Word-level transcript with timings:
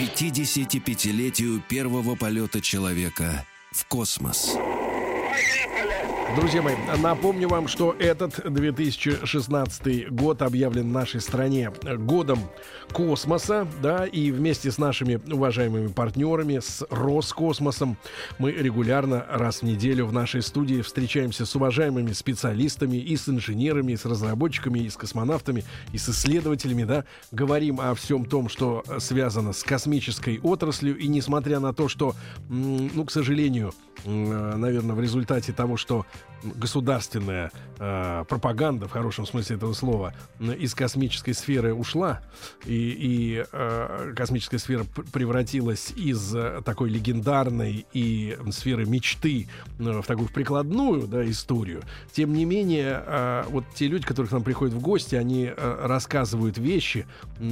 К 0.00 0.02
55-летию 0.02 1.60
первого 1.68 2.14
полета 2.14 2.62
человека 2.62 3.44
в 3.70 3.84
космос. 3.84 4.56
Друзья 6.36 6.62
мои, 6.62 6.76
напомню 7.02 7.48
вам, 7.48 7.66
что 7.66 7.94
этот 7.98 8.40
2016 8.52 10.10
год 10.12 10.42
объявлен 10.42 10.92
нашей 10.92 11.20
стране 11.20 11.72
годом 11.98 12.38
космоса, 12.92 13.66
да, 13.82 14.06
и 14.06 14.30
вместе 14.30 14.70
с 14.70 14.78
нашими 14.78 15.20
уважаемыми 15.32 15.88
партнерами, 15.88 16.60
с 16.60 16.86
Роскосмосом, 16.88 17.96
мы 18.38 18.52
регулярно 18.52 19.26
раз 19.28 19.62
в 19.62 19.64
неделю 19.64 20.06
в 20.06 20.12
нашей 20.12 20.42
студии 20.42 20.82
встречаемся 20.82 21.46
с 21.46 21.56
уважаемыми 21.56 22.12
специалистами 22.12 22.96
и 22.96 23.16
с 23.16 23.28
инженерами, 23.28 23.92
и 23.92 23.96
с 23.96 24.04
разработчиками, 24.04 24.78
и 24.78 24.88
с 24.88 24.96
космонавтами, 24.96 25.64
и 25.92 25.98
с 25.98 26.08
исследователями, 26.08 26.84
да, 26.84 27.04
говорим 27.32 27.80
о 27.80 27.94
всем 27.94 28.24
том, 28.24 28.48
что 28.48 28.84
связано 28.98 29.52
с 29.52 29.64
космической 29.64 30.38
отраслью, 30.38 30.96
и 30.96 31.08
несмотря 31.08 31.58
на 31.58 31.74
то, 31.74 31.88
что, 31.88 32.14
ну, 32.48 33.04
к 33.04 33.10
сожалению, 33.10 33.72
наверное, 34.04 34.94
в 34.94 35.00
результате 35.00 35.52
того, 35.52 35.76
что 35.76 36.06
государственная 36.42 37.50
э, 37.78 38.24
пропаганда, 38.28 38.88
в 38.88 38.90
хорошем 38.92 39.26
смысле 39.26 39.56
этого 39.56 39.72
слова, 39.72 40.14
из 40.38 40.74
космической 40.74 41.32
сферы 41.32 41.74
ушла, 41.74 42.20
и, 42.64 42.74
и 42.74 43.44
э, 43.52 44.12
космическая 44.16 44.58
сфера 44.58 44.84
превратилась 45.12 45.92
из 45.96 46.34
э, 46.34 46.62
такой 46.64 46.90
легендарной 46.90 47.86
и 47.92 48.36
сферы 48.50 48.86
мечты 48.86 49.48
э, 49.78 50.00
в 50.00 50.06
такую 50.06 50.28
прикладную 50.28 51.06
да, 51.06 51.28
историю. 51.28 51.82
Тем 52.12 52.32
не 52.32 52.44
менее, 52.44 53.02
э, 53.06 53.44
вот 53.48 53.64
те 53.74 53.86
люди, 53.86 54.06
которые 54.06 54.28
к 54.28 54.32
нам 54.32 54.42
приходят 54.42 54.74
в 54.74 54.80
гости, 54.80 55.14
они 55.14 55.50
э, 55.54 55.86
рассказывают 55.86 56.58
вещи, 56.58 57.06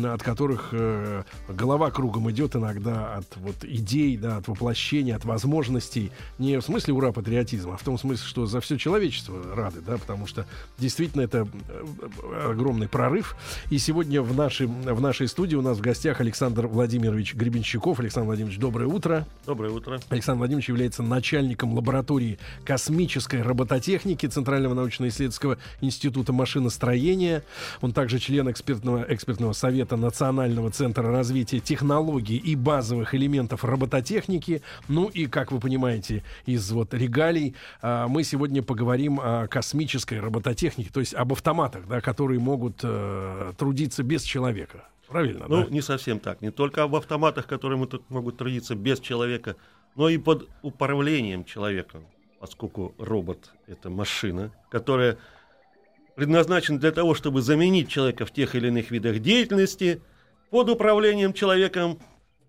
от 0.04 0.22
которых 0.22 0.68
э, 0.72 1.24
голова 1.48 1.90
кругом 1.90 2.30
идет 2.30 2.56
иногда 2.56 3.16
от 3.16 3.36
вот 3.36 3.64
идей, 3.64 4.16
да, 4.16 4.38
от 4.38 4.48
воплощения, 4.48 5.16
от 5.16 5.24
возможностей. 5.24 6.10
Не 6.38 6.58
в 6.58 6.62
смысле 6.62 6.94
ура 6.94 7.12
патриотизма, 7.12 7.74
а 7.74 7.76
в 7.76 7.82
том 7.82 7.98
смысле, 7.98 8.26
что 8.26 8.46
за 8.46 8.57
все 8.60 8.78
человечество 8.78 9.54
рады, 9.54 9.80
да, 9.80 9.98
потому 9.98 10.26
что 10.26 10.46
действительно 10.78 11.22
это 11.22 11.48
э, 11.68 12.50
огромный 12.50 12.88
прорыв. 12.88 13.36
И 13.70 13.78
сегодня 13.78 14.22
в, 14.22 14.34
нашей 14.36 14.66
в 14.66 15.00
нашей 15.00 15.28
студии 15.28 15.56
у 15.56 15.62
нас 15.62 15.78
в 15.78 15.80
гостях 15.80 16.20
Александр 16.20 16.66
Владимирович 16.66 17.34
Гребенщиков. 17.34 18.00
Александр 18.00 18.26
Владимирович, 18.26 18.58
доброе 18.58 18.86
утро. 18.86 19.26
Доброе 19.46 19.70
утро. 19.70 20.00
Александр 20.08 20.38
Владимирович 20.38 20.68
является 20.68 21.02
начальником 21.02 21.74
лаборатории 21.74 22.38
космической 22.64 23.42
робототехники 23.42 24.26
Центрального 24.26 24.74
научно-исследовательского 24.74 25.58
института 25.80 26.32
машиностроения. 26.32 27.42
Он 27.80 27.92
также 27.92 28.18
член 28.18 28.50
экспертного, 28.50 29.04
экспертного 29.08 29.52
совета 29.52 29.96
Национального 29.96 30.70
центра 30.70 31.10
развития 31.10 31.60
технологий 31.60 32.36
и 32.36 32.56
базовых 32.56 33.14
элементов 33.14 33.64
робототехники. 33.64 34.62
Ну 34.88 35.08
и, 35.08 35.26
как 35.26 35.52
вы 35.52 35.60
понимаете, 35.60 36.22
из 36.46 36.70
вот 36.70 36.94
регалий 36.94 37.54
а, 37.82 38.08
мы 38.08 38.24
сегодня 38.24 38.47
поговорим 38.62 39.20
о 39.20 39.46
космической 39.46 40.20
робототехнике, 40.20 40.90
то 40.90 41.00
есть 41.00 41.14
об 41.14 41.32
автоматах, 41.32 41.86
да, 41.86 42.00
которые 42.00 42.40
могут 42.40 42.80
э, 42.82 43.52
трудиться 43.56 44.02
без 44.02 44.22
человека. 44.22 44.84
Правильно? 45.08 45.46
Ну, 45.48 45.64
да? 45.64 45.70
не 45.70 45.80
совсем 45.80 46.20
так. 46.20 46.42
Не 46.42 46.50
только 46.50 46.82
об 46.82 46.94
автоматах, 46.94 47.46
которые 47.46 47.78
могут 48.08 48.36
трудиться 48.36 48.74
без 48.74 49.00
человека, 49.00 49.56
но 49.96 50.08
и 50.08 50.18
под 50.18 50.48
управлением 50.62 51.44
человека, 51.44 52.00
поскольку 52.40 52.94
робот— 52.98 53.52
это 53.66 53.90
машина, 53.90 54.52
которая 54.70 55.18
предназначена 56.14 56.78
для 56.78 56.92
того, 56.92 57.14
чтобы 57.14 57.42
заменить 57.42 57.88
человека 57.88 58.26
в 58.26 58.32
тех 58.32 58.54
или 58.54 58.68
иных 58.68 58.90
видах 58.90 59.20
деятельности, 59.20 60.02
под 60.50 60.68
управлением 60.68 61.32
человеком 61.32 61.98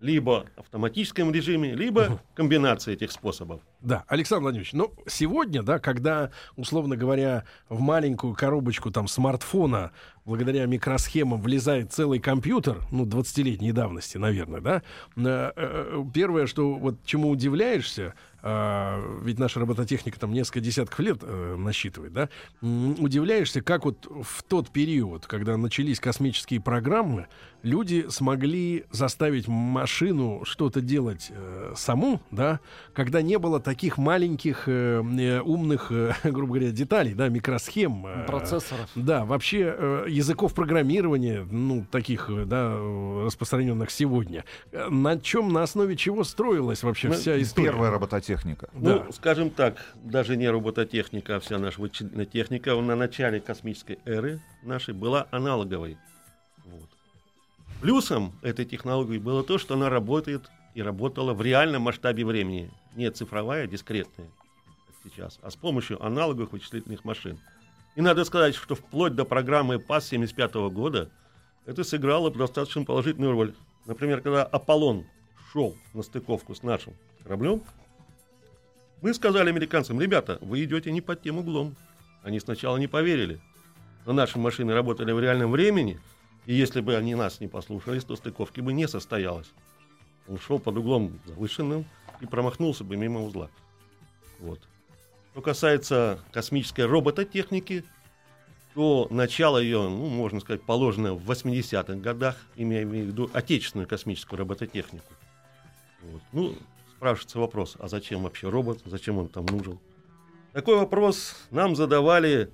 либо 0.00 0.46
автоматическом 0.56 1.30
режиме, 1.30 1.74
либо 1.74 2.20
комбинация 2.34 2.94
этих 2.94 3.12
способов. 3.12 3.60
Да, 3.80 4.04
Александр 4.08 4.44
Владимирович, 4.44 4.72
ну, 4.72 4.92
сегодня, 5.06 5.62
да, 5.62 5.78
когда, 5.78 6.30
условно 6.56 6.96
говоря, 6.96 7.44
в 7.68 7.80
маленькую 7.80 8.34
коробочку 8.34 8.90
там 8.90 9.08
смартфона 9.08 9.92
благодаря 10.24 10.66
микросхемам 10.66 11.40
влезает 11.40 11.92
целый 11.92 12.18
компьютер, 12.18 12.82
ну, 12.90 13.04
20-летней 13.04 13.72
давности, 13.72 14.16
наверное, 14.16 14.60
да, 14.60 14.82
э, 15.16 15.52
э, 15.56 16.04
первое, 16.14 16.46
что 16.46 16.74
вот 16.74 17.04
чему 17.04 17.28
удивляешься, 17.30 18.14
э, 18.42 19.18
ведь 19.22 19.38
наша 19.38 19.60
робототехника 19.60 20.18
там 20.18 20.32
несколько 20.32 20.60
десятков 20.60 20.98
лет 21.00 21.22
насчитывает, 21.22 22.12
да, 22.12 22.28
удивляешься, 22.60 23.62
как 23.62 23.84
вот 23.84 24.06
в 24.06 24.42
тот 24.42 24.70
период, 24.70 25.26
когда 25.26 25.56
начались 25.56 26.00
космические 26.00 26.60
программы, 26.60 27.26
люди 27.62 28.06
смогли 28.08 28.84
заставить 28.90 29.48
машину 29.48 30.42
что-то 30.44 30.80
делать 30.80 31.30
э, 31.30 31.72
саму, 31.76 32.20
да, 32.30 32.60
когда 32.94 33.22
не 33.22 33.38
было 33.38 33.60
таких 33.60 33.98
маленьких 33.98 34.64
э, 34.66 35.02
э, 35.02 35.40
умных, 35.40 35.90
э, 35.90 36.14
грубо 36.24 36.54
говоря, 36.54 36.70
деталей, 36.70 37.14
да, 37.14 37.28
микросхем. 37.28 38.06
Э, 38.06 38.26
Процессоров. 38.26 38.88
Да, 38.94 39.24
вообще 39.24 39.74
э, 39.76 40.04
языков 40.08 40.54
программирования, 40.54 41.46
ну, 41.50 41.84
таких, 41.90 42.30
э, 42.30 42.44
да, 42.44 42.76
распространенных 43.24 43.90
сегодня. 43.90 44.44
На 44.72 45.18
чем, 45.18 45.52
на 45.52 45.62
основе 45.62 45.96
чего 45.96 46.24
строилась 46.24 46.82
вообще 46.82 47.08
ну, 47.08 47.14
вся 47.14 47.40
история? 47.40 47.70
Первая 47.70 47.90
робототехника. 47.90 48.29
Ну, 48.72 49.00
да. 49.00 49.12
скажем 49.12 49.50
так, 49.50 49.76
даже 50.02 50.36
не 50.36 50.48
робототехника, 50.48 51.36
а 51.36 51.40
вся 51.40 51.58
наша 51.58 51.88
техника 51.88 52.74
на 52.74 52.96
начале 52.96 53.40
космической 53.40 53.98
эры 54.04 54.40
нашей 54.62 54.94
была 54.94 55.26
аналоговой. 55.30 55.98
Вот. 56.64 56.88
Плюсом 57.80 58.32
этой 58.42 58.64
технологии 58.64 59.18
было 59.18 59.42
то, 59.42 59.58
что 59.58 59.74
она 59.74 59.88
работает 59.88 60.50
и 60.74 60.82
работала 60.82 61.34
в 61.34 61.42
реальном 61.42 61.82
масштабе 61.82 62.24
времени 62.24 62.70
не 62.94 63.10
цифровая, 63.10 63.64
а 63.64 63.66
дискретная, 63.66 64.28
как 64.86 64.96
сейчас, 65.04 65.38
а 65.42 65.50
с 65.50 65.56
помощью 65.56 66.04
аналоговых 66.04 66.52
вычислительных 66.52 67.04
машин. 67.04 67.38
И 67.96 68.02
надо 68.02 68.24
сказать, 68.24 68.54
что 68.54 68.74
вплоть 68.74 69.14
до 69.14 69.24
программы 69.24 69.78
ПАС 69.78 70.08
75 70.08 70.54
года 70.72 71.10
это 71.66 71.84
сыграло 71.84 72.30
достаточно 72.30 72.84
положительную 72.84 73.32
роль. 73.32 73.54
Например, 73.86 74.20
когда 74.20 74.44
Аполлон 74.44 75.06
шел 75.52 75.76
на 75.94 76.02
стыковку 76.02 76.54
с 76.54 76.62
нашим 76.62 76.94
кораблем, 77.22 77.62
мы 79.02 79.14
сказали 79.14 79.48
американцам, 79.48 80.00
ребята, 80.00 80.38
вы 80.40 80.64
идете 80.64 80.90
не 80.92 81.00
под 81.00 81.22
тем 81.22 81.38
углом. 81.38 81.76
Они 82.22 82.38
сначала 82.40 82.76
не 82.76 82.86
поверили. 82.86 83.40
Но 84.06 84.12
наши 84.12 84.38
машины 84.38 84.74
работали 84.74 85.12
в 85.12 85.20
реальном 85.20 85.52
времени, 85.52 85.98
и 86.46 86.54
если 86.54 86.80
бы 86.80 86.96
они 86.96 87.14
нас 87.14 87.40
не 87.40 87.48
послушались, 87.48 88.04
то 88.04 88.16
стыковки 88.16 88.60
бы 88.60 88.72
не 88.72 88.88
состоялось. 88.88 89.50
Он 90.28 90.38
шел 90.38 90.58
под 90.58 90.76
углом 90.76 91.18
завышенным, 91.26 91.86
и 92.20 92.26
промахнулся 92.26 92.84
бы 92.84 92.96
мимо 92.96 93.22
узла. 93.24 93.50
Вот. 94.38 94.60
Что 95.32 95.42
касается 95.42 96.20
космической 96.32 96.86
робототехники, 96.86 97.84
то 98.74 99.08
начало 99.10 99.58
ее, 99.58 99.88
ну, 99.88 100.06
можно 100.08 100.40
сказать, 100.40 100.62
положено 100.62 101.14
в 101.14 101.28
80-х 101.30 101.94
годах, 101.94 102.36
имея 102.56 102.86
в 102.86 102.92
виду 102.92 103.30
отечественную 103.32 103.88
космическую 103.88 104.38
робототехнику. 104.38 105.12
Вот. 106.02 106.22
Ну, 106.32 106.54
спрашивается 107.00 107.38
вопрос, 107.38 107.76
а 107.78 107.88
зачем 107.88 108.24
вообще 108.24 108.50
робот, 108.50 108.80
зачем 108.84 109.16
он 109.16 109.28
там 109.28 109.46
нужен? 109.46 109.78
Такой 110.52 110.76
вопрос 110.76 111.34
нам 111.50 111.74
задавали 111.74 112.50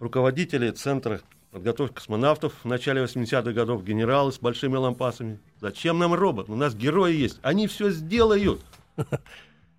руководители 0.00 0.72
Центра 0.72 1.20
подготовки 1.52 1.94
космонавтов 1.94 2.52
в 2.64 2.64
начале 2.64 3.04
80-х 3.04 3.52
годов, 3.52 3.84
генералы 3.84 4.32
с 4.32 4.40
большими 4.40 4.74
лампасами. 4.74 5.38
Зачем 5.60 6.00
нам 6.00 6.14
робот? 6.14 6.50
У 6.50 6.56
нас 6.56 6.74
герои 6.74 7.14
есть. 7.14 7.38
Они 7.42 7.68
все 7.68 7.90
сделают. 7.90 8.60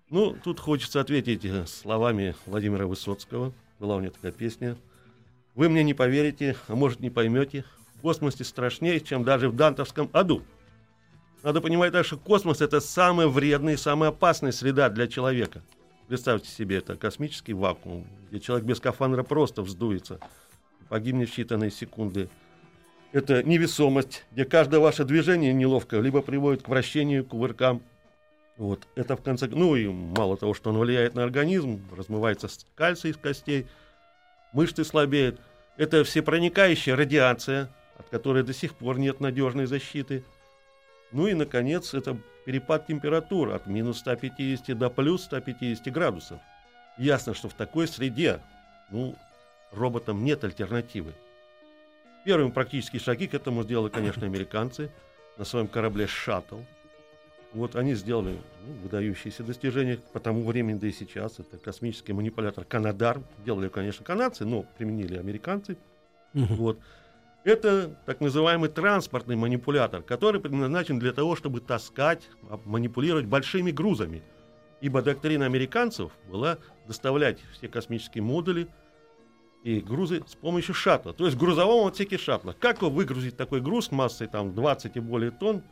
Ну, 0.08 0.36
тут 0.44 0.60
хочется 0.60 1.00
ответить 1.00 1.44
э, 1.44 1.66
словами 1.66 2.36
Владимира 2.46 2.86
Высоцкого. 2.86 3.52
Была 3.80 3.96
у 3.96 4.00
него 4.00 4.12
такая 4.12 4.30
песня. 4.30 4.76
Вы 5.56 5.68
мне 5.68 5.82
не 5.82 5.94
поверите, 5.94 6.54
а 6.68 6.76
может 6.76 7.00
не 7.00 7.10
поймете. 7.10 7.64
В 7.96 8.02
космосе 8.02 8.44
страшнее, 8.44 9.00
чем 9.00 9.24
даже 9.24 9.48
в 9.48 9.56
Дантовском 9.56 10.08
аду. 10.12 10.44
Надо 11.42 11.60
понимать 11.60 11.92
так, 11.92 12.04
что 12.04 12.16
космос 12.16 12.60
это 12.60 12.80
самая 12.80 13.28
вредная 13.28 13.74
и 13.74 13.76
самая 13.76 14.10
опасная 14.10 14.52
среда 14.52 14.88
для 14.88 15.06
человека. 15.06 15.62
Представьте 16.08 16.48
себе, 16.48 16.78
это 16.78 16.96
космический 16.96 17.52
вакуум, 17.52 18.06
где 18.30 18.40
человек 18.40 18.66
без 18.66 18.78
скафандра 18.78 19.22
просто 19.22 19.62
вздуется, 19.62 20.20
погибнет 20.88 21.28
в 21.28 21.36
считанные 21.36 21.70
секунды. 21.70 22.28
Это 23.12 23.42
невесомость, 23.42 24.24
где 24.32 24.44
каждое 24.44 24.78
ваше 24.80 25.04
движение 25.04 25.52
неловко, 25.52 25.98
либо 25.98 26.22
приводит 26.22 26.62
к 26.62 26.68
вращению, 26.68 27.24
к 27.24 27.28
кувыркам, 27.28 27.82
Вот. 28.56 28.86
Это 28.94 29.16
в 29.16 29.22
конце... 29.22 29.46
Ну 29.48 29.76
и 29.76 29.86
мало 29.86 30.36
того, 30.36 30.54
что 30.54 30.70
он 30.70 30.78
влияет 30.78 31.14
на 31.14 31.22
организм, 31.22 31.80
размывается 31.96 32.48
кальций 32.74 33.10
из 33.10 33.16
костей, 33.16 33.66
мышцы 34.52 34.84
слабеют. 34.84 35.40
Это 35.76 36.04
всепроникающая 36.04 36.96
радиация, 36.96 37.70
от 37.98 38.08
которой 38.08 38.42
до 38.42 38.54
сих 38.54 38.74
пор 38.74 38.98
нет 38.98 39.20
надежной 39.20 39.66
защиты. 39.66 40.24
Ну 41.12 41.26
и, 41.26 41.34
наконец, 41.34 41.94
это 41.94 42.16
перепад 42.44 42.86
температур 42.86 43.50
от 43.50 43.66
минус 43.66 43.98
150 43.98 44.76
до 44.76 44.90
плюс 44.90 45.24
150 45.24 45.92
градусов. 45.92 46.40
Ясно, 46.98 47.34
что 47.34 47.48
в 47.48 47.54
такой 47.54 47.88
среде 47.88 48.40
ну, 48.90 49.16
роботам 49.72 50.24
нет 50.24 50.44
альтернативы. 50.44 51.12
Первыми 52.24 52.50
практические 52.50 53.00
шаги 53.00 53.26
к 53.28 53.34
этому 53.34 53.62
сделали, 53.62 53.90
конечно, 53.90 54.26
американцы 54.26 54.90
на 55.36 55.44
своем 55.44 55.68
корабле 55.68 56.06
«Шаттл». 56.06 56.58
Вот 57.52 57.76
они 57.76 57.94
сделали 57.94 58.36
ну, 58.66 58.72
выдающиеся 58.82 59.42
достижения 59.42 59.98
по 60.12 60.20
тому 60.20 60.44
времени, 60.44 60.78
да 60.78 60.88
и 60.88 60.92
сейчас. 60.92 61.38
Это 61.38 61.56
космический 61.56 62.12
манипулятор 62.12 62.64
«Канадар». 62.64 63.20
Делали, 63.44 63.68
конечно, 63.68 64.04
канадцы, 64.04 64.44
но 64.44 64.64
применили 64.76 65.16
американцы. 65.16 65.76
Вот. 66.34 66.78
Это 67.46 67.96
так 68.06 68.20
называемый 68.20 68.68
транспортный 68.68 69.36
манипулятор, 69.36 70.02
который 70.02 70.40
предназначен 70.40 70.98
для 70.98 71.12
того, 71.12 71.36
чтобы 71.36 71.60
таскать, 71.60 72.28
манипулировать 72.64 73.26
большими 73.26 73.70
грузами. 73.70 74.24
Ибо 74.80 75.00
доктрина 75.00 75.46
американцев 75.46 76.10
была 76.28 76.58
доставлять 76.88 77.38
все 77.52 77.68
космические 77.68 78.24
модули 78.24 78.66
и 79.62 79.78
грузы 79.78 80.24
с 80.26 80.34
помощью 80.34 80.74
шаттла, 80.74 81.12
то 81.12 81.24
есть 81.24 81.36
в 81.36 81.40
грузовом 81.40 81.86
отсеке 81.86 82.18
шаттла. 82.18 82.52
Как 82.58 82.82
выгрузить 82.82 83.36
такой 83.36 83.60
груз 83.60 83.92
массой 83.92 84.26
там 84.26 84.52
20 84.52 84.96
и 84.96 84.98
более 84.98 85.30
тонн 85.30 85.62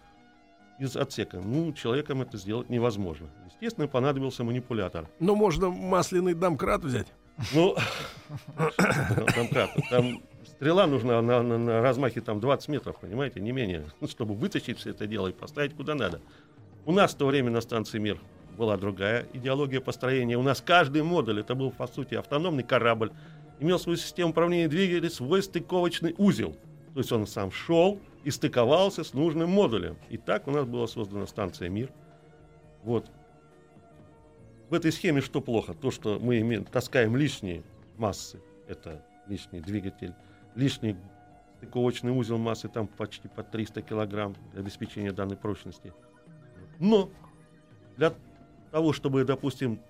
из 0.78 0.96
отсека? 0.96 1.40
Ну, 1.40 1.72
человеком 1.72 2.22
это 2.22 2.36
сделать 2.38 2.70
невозможно. 2.70 3.26
Естественно, 3.46 3.88
понадобился 3.88 4.44
манипулятор. 4.44 5.08
Но 5.18 5.34
можно 5.34 5.70
масляный 5.70 6.34
домкрат 6.34 6.84
взять. 6.84 7.08
Ну, 7.52 7.76
домкрат. 9.34 9.70
Там 9.90 10.22
стрела 10.44 10.86
нужна 10.86 11.20
на, 11.20 11.42
на, 11.42 11.58
на 11.58 11.82
размахе 11.82 12.20
там 12.20 12.40
20 12.40 12.68
метров, 12.68 12.98
понимаете, 13.00 13.40
не 13.40 13.52
менее, 13.52 13.86
чтобы 14.08 14.34
вытащить 14.34 14.78
все 14.78 14.90
это 14.90 15.06
дело 15.06 15.28
и 15.28 15.32
поставить 15.32 15.74
куда 15.74 15.94
надо. 15.94 16.20
У 16.86 16.92
нас 16.92 17.14
в 17.14 17.16
то 17.16 17.26
время 17.26 17.50
на 17.50 17.60
станции 17.60 17.98
«Мир» 17.98 18.20
была 18.56 18.76
другая 18.76 19.26
идеология 19.32 19.80
построения. 19.80 20.38
У 20.38 20.42
нас 20.42 20.62
каждый 20.64 21.02
модуль, 21.02 21.40
это 21.40 21.54
был, 21.54 21.70
по 21.70 21.86
сути, 21.86 22.14
автономный 22.14 22.62
корабль, 22.62 23.10
имел 23.58 23.78
свою 23.78 23.96
систему 23.96 24.30
управления 24.30 24.68
двигателя, 24.68 25.10
свой 25.10 25.42
стыковочный 25.42 26.14
узел. 26.18 26.56
То 26.92 27.00
есть 27.00 27.10
он 27.10 27.26
сам 27.26 27.50
шел 27.50 27.98
и 28.22 28.30
стыковался 28.30 29.02
с 29.02 29.12
нужным 29.12 29.50
модулем. 29.50 29.96
И 30.08 30.16
так 30.16 30.46
у 30.46 30.50
нас 30.50 30.66
была 30.66 30.86
создана 30.86 31.26
станция 31.26 31.68
«Мир». 31.68 31.90
Вот. 32.84 33.06
В 34.70 34.74
этой 34.74 34.92
схеме 34.92 35.20
что 35.20 35.40
плохо? 35.40 35.74
То, 35.74 35.90
что 35.90 36.18
мы 36.18 36.40
имеем, 36.40 36.64
таскаем 36.64 37.16
лишние 37.16 37.62
массы. 37.96 38.40
Это 38.66 39.04
лишний 39.28 39.60
двигатель, 39.60 40.14
лишний 40.54 40.96
стыковочный 41.58 42.12
узел 42.12 42.38
массы, 42.38 42.68
там 42.68 42.86
почти 42.86 43.28
по 43.28 43.42
300 43.42 43.82
килограмм 43.82 44.34
для 44.52 44.60
обеспечения 44.60 45.12
данной 45.12 45.36
прочности. 45.36 45.92
Но 46.78 47.10
для 47.96 48.14
того, 48.70 48.92
чтобы, 48.92 49.24
допустим, 49.24 49.80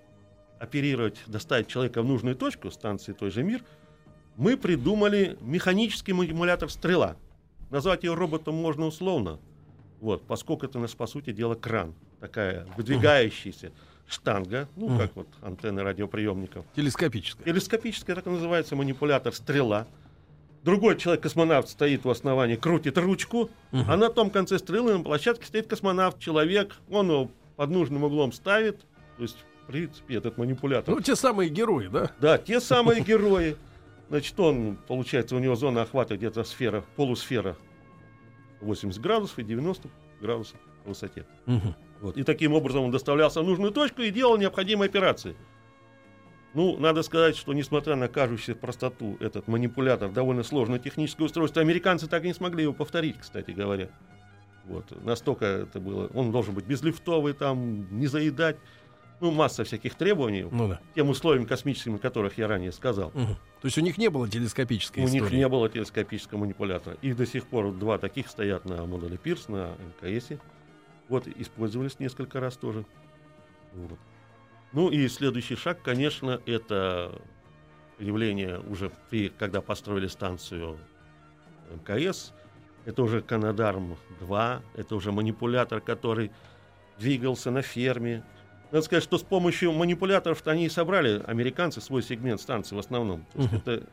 оперировать, 0.58 1.22
доставить 1.26 1.68
человека 1.68 2.02
в 2.02 2.06
нужную 2.06 2.36
точку 2.36 2.70
станции 2.70 3.12
той 3.12 3.30
же 3.30 3.42
«Мир», 3.42 3.64
мы 4.36 4.56
придумали 4.56 5.38
механический 5.40 6.12
манипулятор 6.12 6.70
«Стрела». 6.70 7.16
Назвать 7.70 8.04
ее 8.04 8.14
роботом 8.14 8.54
можно 8.54 8.86
условно, 8.86 9.40
вот, 10.00 10.26
поскольку 10.26 10.66
это, 10.66 10.84
по 10.96 11.06
сути 11.06 11.32
дела, 11.32 11.54
кран, 11.54 11.94
такая 12.20 12.66
выдвигающаяся 12.76 13.72
штанга, 14.06 14.68
ну, 14.76 14.88
uh 14.88 14.98
как 14.98 15.16
вот 15.16 15.28
антенны 15.42 15.82
радиоприемников. 15.82 16.64
Телескопическая. 16.76 17.44
Телескопическая, 17.44 18.16
так 18.16 18.26
называется, 18.26 18.76
манипулятор 18.76 19.32
«Стрела». 19.32 19.86
Другой 20.62 20.96
человек-космонавт 20.96 21.68
стоит 21.68 22.06
у 22.06 22.10
основания, 22.10 22.56
крутит 22.56 22.98
ручку, 22.98 23.50
uh 23.72 23.84
а 23.88 23.96
на 23.96 24.10
том 24.10 24.30
конце 24.30 24.58
стрелы 24.58 24.96
на 24.98 25.04
площадке 25.04 25.46
стоит 25.46 25.66
космонавт, 25.66 26.18
человек, 26.18 26.76
он 26.90 27.10
его 27.10 27.30
под 27.56 27.70
нужным 27.70 28.04
углом 28.04 28.32
ставит, 28.32 28.80
то 29.16 29.22
есть 29.22 29.36
в 29.64 29.66
принципе, 29.66 30.16
этот 30.16 30.36
манипулятор. 30.36 30.94
Ну, 30.94 31.00
те 31.00 31.16
самые 31.16 31.48
герои, 31.48 31.86
да? 31.86 32.10
Да, 32.20 32.36
те 32.36 32.60
самые 32.60 33.00
герои. 33.02 33.56
Значит, 34.10 34.38
он, 34.38 34.76
получается, 34.86 35.36
у 35.36 35.38
него 35.38 35.56
зона 35.56 35.82
охвата 35.82 36.16
где-то 36.16 36.44
сфера, 36.44 36.84
полусфера 36.96 37.56
80 38.60 39.00
градусов 39.00 39.38
и 39.38 39.42
90 39.42 39.88
градусов 40.20 40.58
по 40.82 40.90
высоте. 40.90 41.24
Угу. 41.46 41.74
Вот. 42.04 42.18
И 42.18 42.22
таким 42.22 42.52
образом 42.52 42.84
он 42.84 42.90
доставлялся 42.90 43.40
в 43.40 43.46
нужную 43.46 43.72
точку 43.72 44.02
и 44.02 44.10
делал 44.10 44.36
необходимые 44.36 44.88
операции. 44.88 45.36
Ну, 46.52 46.76
надо 46.78 47.02
сказать, 47.02 47.34
что 47.34 47.54
несмотря 47.54 47.96
на 47.96 48.08
кажущуюся 48.08 48.54
простоту, 48.54 49.16
этот 49.20 49.48
манипулятор 49.48 50.10
довольно 50.10 50.42
сложное 50.42 50.78
техническое 50.78 51.24
устройство, 51.24 51.62
американцы 51.62 52.06
так 52.06 52.22
и 52.24 52.26
не 52.26 52.34
смогли 52.34 52.64
его 52.64 52.74
повторить, 52.74 53.16
кстати 53.18 53.52
говоря. 53.52 53.88
Вот. 54.66 54.84
Настолько 55.02 55.46
это 55.46 55.80
было. 55.80 56.10
Он 56.12 56.30
должен 56.30 56.54
быть 56.54 56.66
безлифтовый, 56.66 57.32
там, 57.32 57.98
не 57.98 58.06
заедать 58.06 58.58
ну, 59.20 59.30
масса 59.30 59.64
всяких 59.64 59.94
требований, 59.94 60.46
ну, 60.50 60.68
да. 60.68 60.80
тем 60.94 61.08
условиям 61.08 61.46
космическим, 61.46 61.94
о 61.94 61.98
которых 61.98 62.36
я 62.36 62.48
ранее 62.48 62.72
сказал. 62.72 63.08
Угу. 63.14 63.34
То 63.62 63.64
есть 63.66 63.78
у 63.78 63.80
них 63.80 63.96
не 63.96 64.10
было 64.10 64.28
телескопической 64.28 65.04
у 65.04 65.06
истории? 65.06 65.20
У 65.22 65.24
них 65.24 65.32
не 65.32 65.48
было 65.48 65.70
телескопического 65.70 66.40
манипулятора. 66.40 66.98
Их 67.00 67.16
до 67.16 67.24
сих 67.24 67.46
пор 67.46 67.72
два 67.72 67.96
таких 67.96 68.28
стоят 68.28 68.66
на 68.66 68.84
модуле 68.84 69.16
Пирс, 69.16 69.48
на 69.48 69.72
МКС. 70.02 70.32
Вот, 71.08 71.26
использовались 71.28 71.98
несколько 71.98 72.40
раз 72.40 72.56
тоже. 72.56 72.84
Вот. 73.72 73.98
Ну 74.72 74.90
и 74.90 75.06
следующий 75.08 75.56
шаг, 75.56 75.82
конечно, 75.82 76.40
это 76.46 77.20
появление 77.98 78.58
уже 78.60 78.90
при, 79.10 79.28
когда 79.28 79.60
построили 79.60 80.08
станцию 80.08 80.78
МКС, 81.70 82.32
это 82.84 83.02
уже 83.02 83.20
Канадарм-2, 83.20 84.62
это 84.74 84.96
уже 84.96 85.12
манипулятор, 85.12 85.80
который 85.80 86.32
двигался 86.98 87.50
на 87.50 87.62
ферме, 87.62 88.24
надо 88.74 88.86
сказать, 88.86 89.04
что 89.04 89.18
с 89.18 89.22
помощью 89.22 89.70
манипуляторов 89.70 90.44
они 90.46 90.66
и 90.66 90.68
собрали, 90.68 91.22
американцы, 91.26 91.80
свой 91.80 92.02
сегмент 92.02 92.40
станции 92.40 92.74
в 92.74 92.78
основном. 92.80 93.24
То 93.32 93.38
есть 93.38 93.52
uh-huh. 93.52 93.58
это 93.58 93.86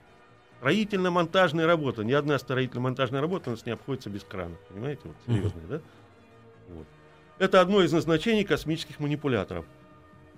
строительно-монтажная 0.57 1.67
работа. 1.67 2.03
Ни 2.03 2.13
одна 2.13 2.39
строительно-монтажная 2.39 3.21
работа 3.21 3.51
у 3.51 3.53
нас 3.53 3.63
не 3.67 3.73
обходится 3.73 4.09
без 4.09 4.23
крана. 4.23 4.55
Понимаете? 4.69 5.01
Вот, 5.03 5.15
серьезная, 5.27 5.63
uh-huh. 5.65 5.69
да? 5.69 5.81
Вот. 6.69 6.87
Это 7.39 7.61
одно 7.61 7.81
из 7.81 7.91
назначений 7.91 8.43
космических 8.43 8.99
манипуляторов. 8.99 9.65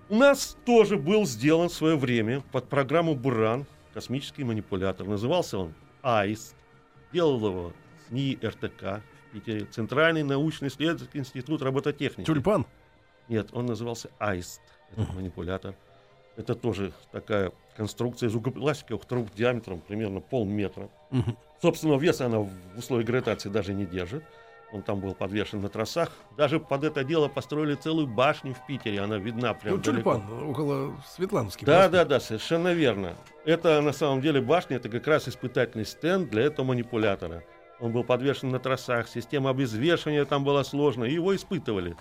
У 0.10 0.16
нас 0.16 0.58
тоже 0.66 0.98
был 0.98 1.26
сделан 1.26 1.70
в 1.70 1.74
свое 1.74 1.98
время 1.98 2.42
под 2.52 2.70
программу 2.70 3.16
«Буран» 3.16 3.66
космический 3.94 4.44
манипулятор. 4.44 5.08
Назывался 5.08 5.58
он 5.58 5.74
АИС. 6.02 6.56
Делал 7.12 7.38
его 7.38 7.74
СНИ 8.08 8.40
РТК 8.44 9.02
в 9.30 9.34
Питере. 9.34 9.66
Центральный 9.66 10.24
научно-исследовательский 10.24 11.20
институт 11.20 11.62
робототехники. 11.62 12.26
Тюльпан? 12.26 12.66
Нет, 13.30 13.50
он 13.54 13.66
назывался 13.66 14.10
Аист, 14.20 14.62
этот 14.92 15.10
uh-huh. 15.10 15.16
манипулятор. 15.16 15.76
Это 16.36 16.56
тоже 16.56 16.92
такая 17.12 17.52
конструкция 17.78 18.30
из 18.30 18.36
углопластиковых 18.36 19.06
труб 19.06 19.34
диаметром 19.34 19.80
примерно 19.82 20.20
полметра. 20.20 20.90
Uh-huh. 21.12 21.38
Собственного 21.62 22.00
веса 22.00 22.26
она 22.26 22.40
в 22.40 22.50
условиях 22.78 23.08
гравитации 23.08 23.50
даже 23.50 23.74
не 23.74 23.86
держит. 23.86 24.24
Он 24.74 24.82
там 24.82 25.00
был 25.00 25.14
подвешен 25.14 25.62
на 25.62 25.70
тросах. 25.70 26.10
Даже 26.36 26.60
под 26.60 26.84
это 26.84 27.04
дело 27.04 27.28
построили 27.28 27.76
целую 27.76 28.08
башню 28.08 28.56
в 28.56 28.66
Питере. 28.66 29.02
Она 29.02 29.18
видна 29.18 29.54
прямо 29.54 29.78
ну, 29.78 29.84
далеко. 29.84 30.16
Тюльпан, 30.16 30.50
около 30.50 30.98
Светлановских. 31.08 31.68
Да, 31.68 31.88
да, 31.88 32.04
да, 32.06 32.20
совершенно 32.20 32.74
верно. 32.74 33.16
Это 33.46 33.80
на 33.82 33.94
самом 33.94 34.20
деле 34.22 34.42
башня, 34.42 34.78
это 34.78 34.90
как 34.90 35.06
раз 35.06 35.28
испытательный 35.28 35.86
стенд 35.86 36.32
для 36.32 36.42
этого 36.44 36.66
манипулятора. 36.66 37.44
Он 37.80 37.92
был 37.92 38.04
подвешен 38.04 38.50
на 38.50 38.58
тросах, 38.58 39.08
система 39.08 39.52
обезвешивания 39.52 40.26
там 40.26 40.44
была 40.44 40.64
сложная, 40.64 41.10
и 41.10 41.14
его 41.14 41.36
испытывали. 41.36 41.96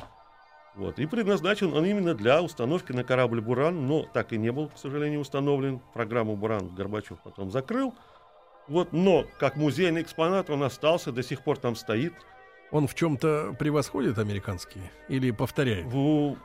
Вот. 0.75 0.99
И 0.99 1.05
предназначен 1.05 1.75
он 1.75 1.85
именно 1.85 2.15
для 2.15 2.41
установки 2.41 2.93
на 2.93 3.05
корабль 3.05 3.43
«Буран», 3.43 3.87
но 3.87 4.05
так 4.05 4.33
и 4.33 4.39
не 4.39 4.51
был, 4.51 4.69
к 4.69 4.79
сожалению, 4.79 5.21
установлен. 5.21 5.81
Программу 5.93 6.37
«Буран» 6.37 6.75
Горбачев 6.75 7.19
потом 7.23 7.51
закрыл. 7.51 7.95
Вот, 8.67 8.93
но 8.93 9.27
как 9.39 9.57
музейный 9.57 10.01
экспонат 10.01 10.49
он 10.49 10.63
остался, 10.63 11.13
до 11.13 11.23
сих 11.23 11.43
пор 11.45 11.59
там 11.59 11.77
стоит. 11.77 12.15
Он 12.73 12.89
в 12.89 12.95
чем-то 12.95 13.55
превосходит 13.59 14.19
американские 14.19 14.91
или 15.09 15.31
повторяет? 15.31 15.87
В, 15.87 16.37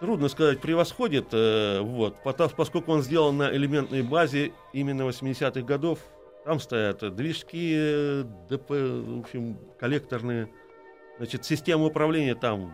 трудно 0.00 0.28
сказать, 0.28 0.60
превосходит, 0.60 1.26
э, 1.32 1.80
вот, 1.80 2.16
поскольку 2.22 2.92
он 2.92 3.02
сделан 3.02 3.36
на 3.36 3.54
элементной 3.54 4.02
базе 4.02 4.52
именно 4.72 5.02
80-х 5.02 5.60
годов. 5.62 5.98
Там 6.44 6.58
стоят 6.60 7.14
движки, 7.14 7.74
э, 7.76 8.24
ДП, 8.48 8.70
в 8.70 9.20
общем, 9.20 9.58
коллекторные. 9.78 10.48
Значит, 11.18 11.44
система 11.44 11.84
управления 11.84 12.34
там 12.34 12.72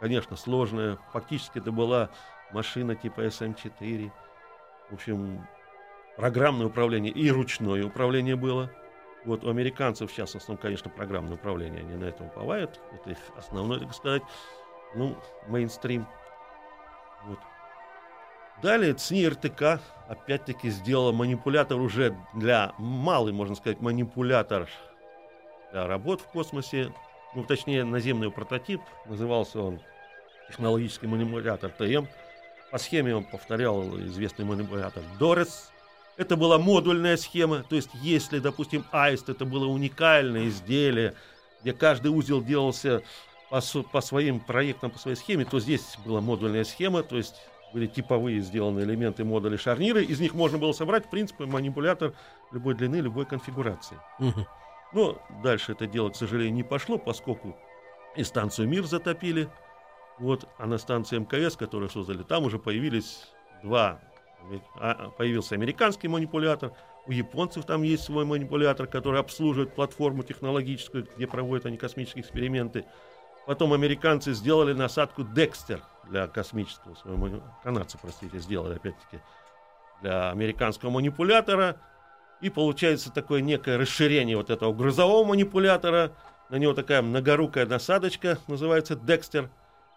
конечно, 0.00 0.36
сложная. 0.36 0.98
Фактически 1.12 1.58
это 1.58 1.70
была 1.70 2.10
машина 2.52 2.96
типа 2.96 3.20
SM4. 3.20 4.10
В 4.90 4.94
общем, 4.94 5.46
программное 6.16 6.66
управление 6.66 7.12
и 7.12 7.30
ручное 7.30 7.84
управление 7.84 8.34
было. 8.34 8.70
Вот 9.24 9.44
у 9.44 9.50
американцев 9.50 10.10
сейчас 10.10 10.32
в 10.32 10.36
основном, 10.36 10.62
конечно, 10.62 10.90
программное 10.90 11.34
управление, 11.34 11.80
они 11.80 11.94
на 11.94 12.04
этом 12.04 12.26
уповают. 12.28 12.80
Это 12.92 13.10
их 13.10 13.18
основной, 13.36 13.80
так 13.80 13.94
сказать, 13.94 14.22
ну, 14.94 15.16
мейнстрим. 15.46 16.06
Вот. 17.26 17.38
Далее 18.62 18.94
ЦНИ 18.94 19.28
РТК 19.28 19.80
опять-таки 20.08 20.70
сделала 20.70 21.12
манипулятор 21.12 21.78
уже 21.78 22.16
для 22.34 22.74
малый, 22.78 23.32
можно 23.32 23.54
сказать, 23.54 23.80
манипулятор 23.80 24.68
для 25.70 25.86
работ 25.86 26.20
в 26.20 26.26
космосе. 26.26 26.92
Ну, 27.34 27.44
точнее, 27.44 27.84
наземный 27.84 28.30
прототип. 28.30 28.80
Назывался 29.06 29.60
он 29.60 29.80
технологический 30.48 31.06
манипулятор 31.06 31.70
ТМ. 31.70 32.06
По 32.70 32.78
схеме 32.78 33.14
он 33.14 33.24
повторял 33.24 33.82
известный 34.00 34.44
манипулятор 34.44 35.02
Дорес. 35.18 35.70
Это 36.20 36.36
была 36.36 36.58
модульная 36.58 37.16
схема, 37.16 37.62
то 37.62 37.76
есть 37.76 37.88
если, 37.94 38.40
допустим, 38.40 38.84
Аист 38.92 39.30
это 39.30 39.46
было 39.46 39.64
уникальное 39.64 40.48
изделие, 40.48 41.14
где 41.62 41.72
каждый 41.72 42.08
узел 42.08 42.42
делался 42.42 43.02
по, 43.48 43.62
по 43.90 44.02
своим 44.02 44.38
проектам, 44.38 44.90
по 44.90 44.98
своей 44.98 45.16
схеме, 45.16 45.46
то 45.46 45.58
здесь 45.60 45.96
была 46.04 46.20
модульная 46.20 46.64
схема, 46.64 47.02
то 47.02 47.16
есть 47.16 47.36
были 47.72 47.86
типовые 47.86 48.42
сделаны 48.42 48.80
элементы 48.80 49.24
модуля 49.24 49.56
шарниры, 49.56 50.04
из 50.04 50.20
них 50.20 50.34
можно 50.34 50.58
было 50.58 50.72
собрать, 50.72 51.06
в 51.06 51.08
принципе, 51.08 51.46
манипулятор 51.46 52.12
любой 52.52 52.74
длины, 52.74 52.96
любой 52.96 53.24
конфигурации. 53.24 53.96
Угу. 54.18 54.46
Но 54.92 55.22
дальше 55.42 55.72
это 55.72 55.86
дело, 55.86 56.10
к 56.10 56.16
сожалению, 56.16 56.52
не 56.52 56.64
пошло, 56.64 56.98
поскольку 56.98 57.56
и 58.14 58.24
станцию 58.24 58.68
«Мир» 58.68 58.84
затопили, 58.84 59.48
вот, 60.18 60.46
а 60.58 60.66
на 60.66 60.76
станции 60.76 61.16
МКС, 61.16 61.56
которую 61.56 61.88
создали, 61.88 62.24
там 62.24 62.44
уже 62.44 62.58
появились 62.58 63.26
два 63.62 64.02
появился 65.16 65.54
американский 65.54 66.08
манипулятор, 66.08 66.72
у 67.06 67.12
японцев 67.12 67.64
там 67.64 67.82
есть 67.82 68.04
свой 68.04 68.24
манипулятор, 68.24 68.86
который 68.86 69.20
обслуживает 69.20 69.74
платформу 69.74 70.22
технологическую, 70.22 71.06
где 71.16 71.26
проводят 71.26 71.66
они 71.66 71.76
космические 71.76 72.22
эксперименты. 72.22 72.84
Потом 73.46 73.72
американцы 73.72 74.32
сделали 74.32 74.72
насадку 74.74 75.24
Декстер 75.24 75.82
для 76.08 76.28
космического 76.28 76.94
своего, 76.94 77.42
канадцы, 77.64 77.98
простите, 78.00 78.38
сделали 78.38 78.76
опять-таки 78.76 79.20
для 80.02 80.30
американского 80.30 80.90
манипулятора. 80.90 81.80
И 82.40 82.48
получается 82.48 83.10
такое 83.10 83.40
некое 83.40 83.76
расширение 83.76 84.36
вот 84.36 84.50
этого 84.50 84.72
грузового 84.72 85.24
манипулятора. 85.24 86.12
На 86.48 86.56
него 86.56 86.74
такая 86.74 87.02
многорукая 87.02 87.66
насадочка, 87.66 88.38
называется 88.46 88.96
Декстер 88.96 89.50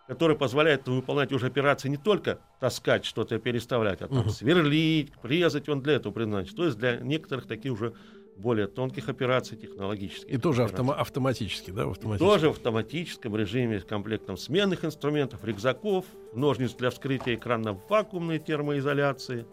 который 0.07 0.35
позволяет 0.35 0.87
выполнять 0.87 1.31
уже 1.31 1.47
операции 1.47 1.89
не 1.89 1.97
только 1.97 2.39
таскать 2.59 3.05
что-то 3.05 3.39
переставлять, 3.39 4.01
а 4.01 4.07
там 4.07 4.19
угу. 4.19 4.29
сверлить, 4.29 5.13
презать, 5.21 5.69
он 5.69 5.81
для 5.81 5.93
этого 5.93 6.11
предназначен. 6.11 6.55
То 6.55 6.65
есть 6.65 6.77
для 6.77 6.97
некоторых 6.97 7.47
таких 7.47 7.73
уже 7.73 7.93
более 8.35 8.67
тонких 8.67 9.09
операций 9.09 9.57
технологических. 9.57 10.29
И 10.29 10.37
тоже 10.37 10.63
автома- 10.63 10.95
автоматически, 10.95 11.71
да? 11.71 11.85
В 11.85 11.91
автоматическом. 11.91 12.27
тоже 12.27 12.49
в 12.49 12.51
автоматическом 12.53 13.35
режиме 13.35 13.79
с 13.79 13.85
комплектом 13.85 14.37
сменных 14.37 14.83
инструментов, 14.83 15.43
рюкзаков, 15.43 16.05
ножниц 16.33 16.73
для 16.73 16.89
вскрытия 16.89 17.35
экрана 17.35 17.73
вакуумной 17.87 18.39
термоизоляции. 18.39 19.45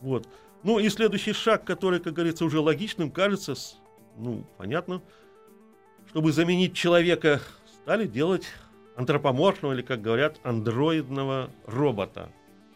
Вот. 0.00 0.26
Ну 0.62 0.78
и 0.78 0.88
следующий 0.88 1.32
шаг, 1.32 1.64
который, 1.64 2.00
как 2.00 2.14
говорится, 2.14 2.44
уже 2.44 2.60
логичным 2.60 3.10
кажется, 3.10 3.54
ну, 4.16 4.46
понятно, 4.56 5.02
чтобы 6.08 6.32
заменить 6.32 6.74
человека, 6.74 7.40
стали 7.82 8.06
делать 8.06 8.46
антропоморфного 8.96 9.72
или, 9.72 9.82
как 9.82 10.00
говорят, 10.02 10.40
андроидного 10.42 11.50
робота. 11.66 12.30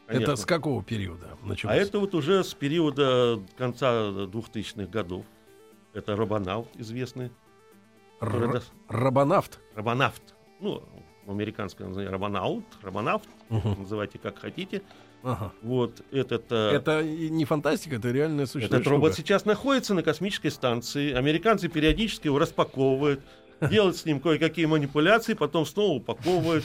Конечно. 0.06 0.32
Это 0.32 0.36
с 0.36 0.46
какого 0.46 0.82
периода 0.82 1.36
началось? 1.42 1.76
А 1.76 1.78
это 1.78 1.98
вот 1.98 2.14
уже 2.14 2.44
с 2.44 2.54
периода 2.54 3.40
конца 3.56 3.90
2000-х 3.90 4.86
годов. 4.86 5.24
Это 5.92 6.14
робонавт 6.14 6.68
известный. 6.76 7.30
Р- 8.20 8.62
робонавт? 8.88 9.60
Робонавт. 9.74 10.22
Ну, 10.60 10.82
американское 11.26 11.86
название 11.86 12.12
робонаут, 12.12 12.64
робонавт, 12.82 13.28
угу. 13.50 13.80
называйте 13.80 14.18
как 14.18 14.38
хотите. 14.38 14.82
Ага. 15.22 15.52
Вот 15.62 16.02
этот. 16.12 16.44
Э, 16.50 16.70
это 16.74 17.02
не 17.02 17.44
фантастика, 17.44 17.96
это 17.96 18.10
реальная 18.10 18.46
существующая 18.46 18.80
Этот 18.80 18.86
робот 18.86 19.14
сейчас 19.14 19.44
находится 19.44 19.92
на 19.94 20.02
космической 20.02 20.50
станции. 20.50 21.12
Американцы 21.12 21.68
периодически 21.68 22.28
его 22.28 22.38
распаковывают 22.38 23.22
делать 23.60 23.96
с 23.96 24.04
ним 24.04 24.20
кое-какие 24.20 24.66
манипуляции, 24.66 25.34
потом 25.34 25.66
снова 25.66 25.96
упаковывают. 25.96 26.64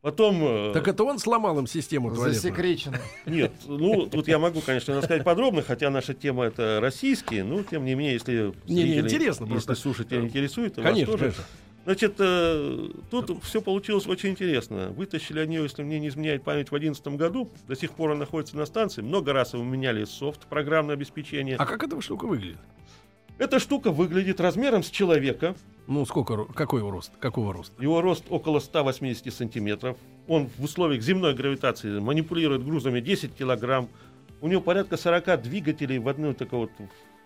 Потом... 0.00 0.40
Э, 0.42 0.70
так 0.72 0.86
это 0.86 1.02
он 1.02 1.18
сломал 1.18 1.58
им 1.58 1.66
систему 1.66 2.08
туалетную? 2.10 2.34
Засекречено. 2.34 2.98
Нет, 3.26 3.52
ну, 3.66 4.06
тут 4.06 4.28
я 4.28 4.38
могу, 4.38 4.60
конечно, 4.60 4.96
рассказать 4.96 5.24
подробно, 5.24 5.62
хотя 5.62 5.90
наша 5.90 6.14
тема 6.14 6.44
это 6.44 6.78
российские, 6.80 7.42
ну, 7.42 7.64
тем 7.64 7.84
не 7.84 7.94
менее, 7.94 8.14
если... 8.14 8.52
Не, 8.66 8.84
не, 8.84 9.00
интересно 9.00 9.44
если 9.44 9.66
просто. 9.66 9.74
слушатели 9.74 10.20
интересует, 10.20 10.74
то 10.74 10.82
конечно, 10.82 11.12
вас 11.12 11.20
тоже... 11.20 11.32
Конечно. 11.32 11.44
Значит, 11.84 12.16
э, 12.18 12.90
тут 13.10 13.42
все 13.42 13.62
получилось 13.62 14.06
очень 14.06 14.28
интересно. 14.28 14.90
Вытащили 14.90 15.40
они 15.40 15.56
если 15.56 15.82
мне 15.82 15.98
не 15.98 16.08
изменяет 16.08 16.44
память, 16.44 16.66
в 16.66 16.70
2011 16.70 17.18
году. 17.18 17.50
До 17.66 17.74
сих 17.74 17.92
пор 17.92 18.10
он 18.10 18.18
находится 18.18 18.58
на 18.58 18.66
станции. 18.66 19.00
Много 19.00 19.32
раз 19.32 19.54
его 19.54 19.64
меняли 19.64 20.04
софт, 20.04 20.46
программное 20.48 20.96
обеспечение. 20.96 21.56
А 21.56 21.64
как 21.64 21.82
эта 21.82 21.98
штука 22.02 22.26
выглядит? 22.26 22.58
Эта 23.38 23.58
штука 23.60 23.90
выглядит 23.90 24.40
размером 24.40 24.82
с 24.82 24.90
человека. 24.90 25.54
Ну, 25.86 26.04
сколько, 26.04 26.44
какой 26.46 26.80
его 26.80 26.90
рост? 26.90 27.12
Какого 27.20 27.52
роста? 27.52 27.80
Его 27.82 28.00
рост 28.00 28.24
около 28.28 28.58
180 28.58 29.32
сантиметров. 29.32 29.96
Он 30.26 30.50
в 30.58 30.64
условиях 30.64 31.02
земной 31.02 31.34
гравитации 31.34 31.98
манипулирует 32.00 32.64
грузами 32.64 33.00
10 33.00 33.34
килограмм. 33.34 33.88
У 34.40 34.48
него 34.48 34.60
порядка 34.60 34.96
40 34.96 35.42
двигателей 35.42 35.98
в 35.98 36.08
одной 36.08 36.34
такой 36.34 36.60
вот... 36.60 36.70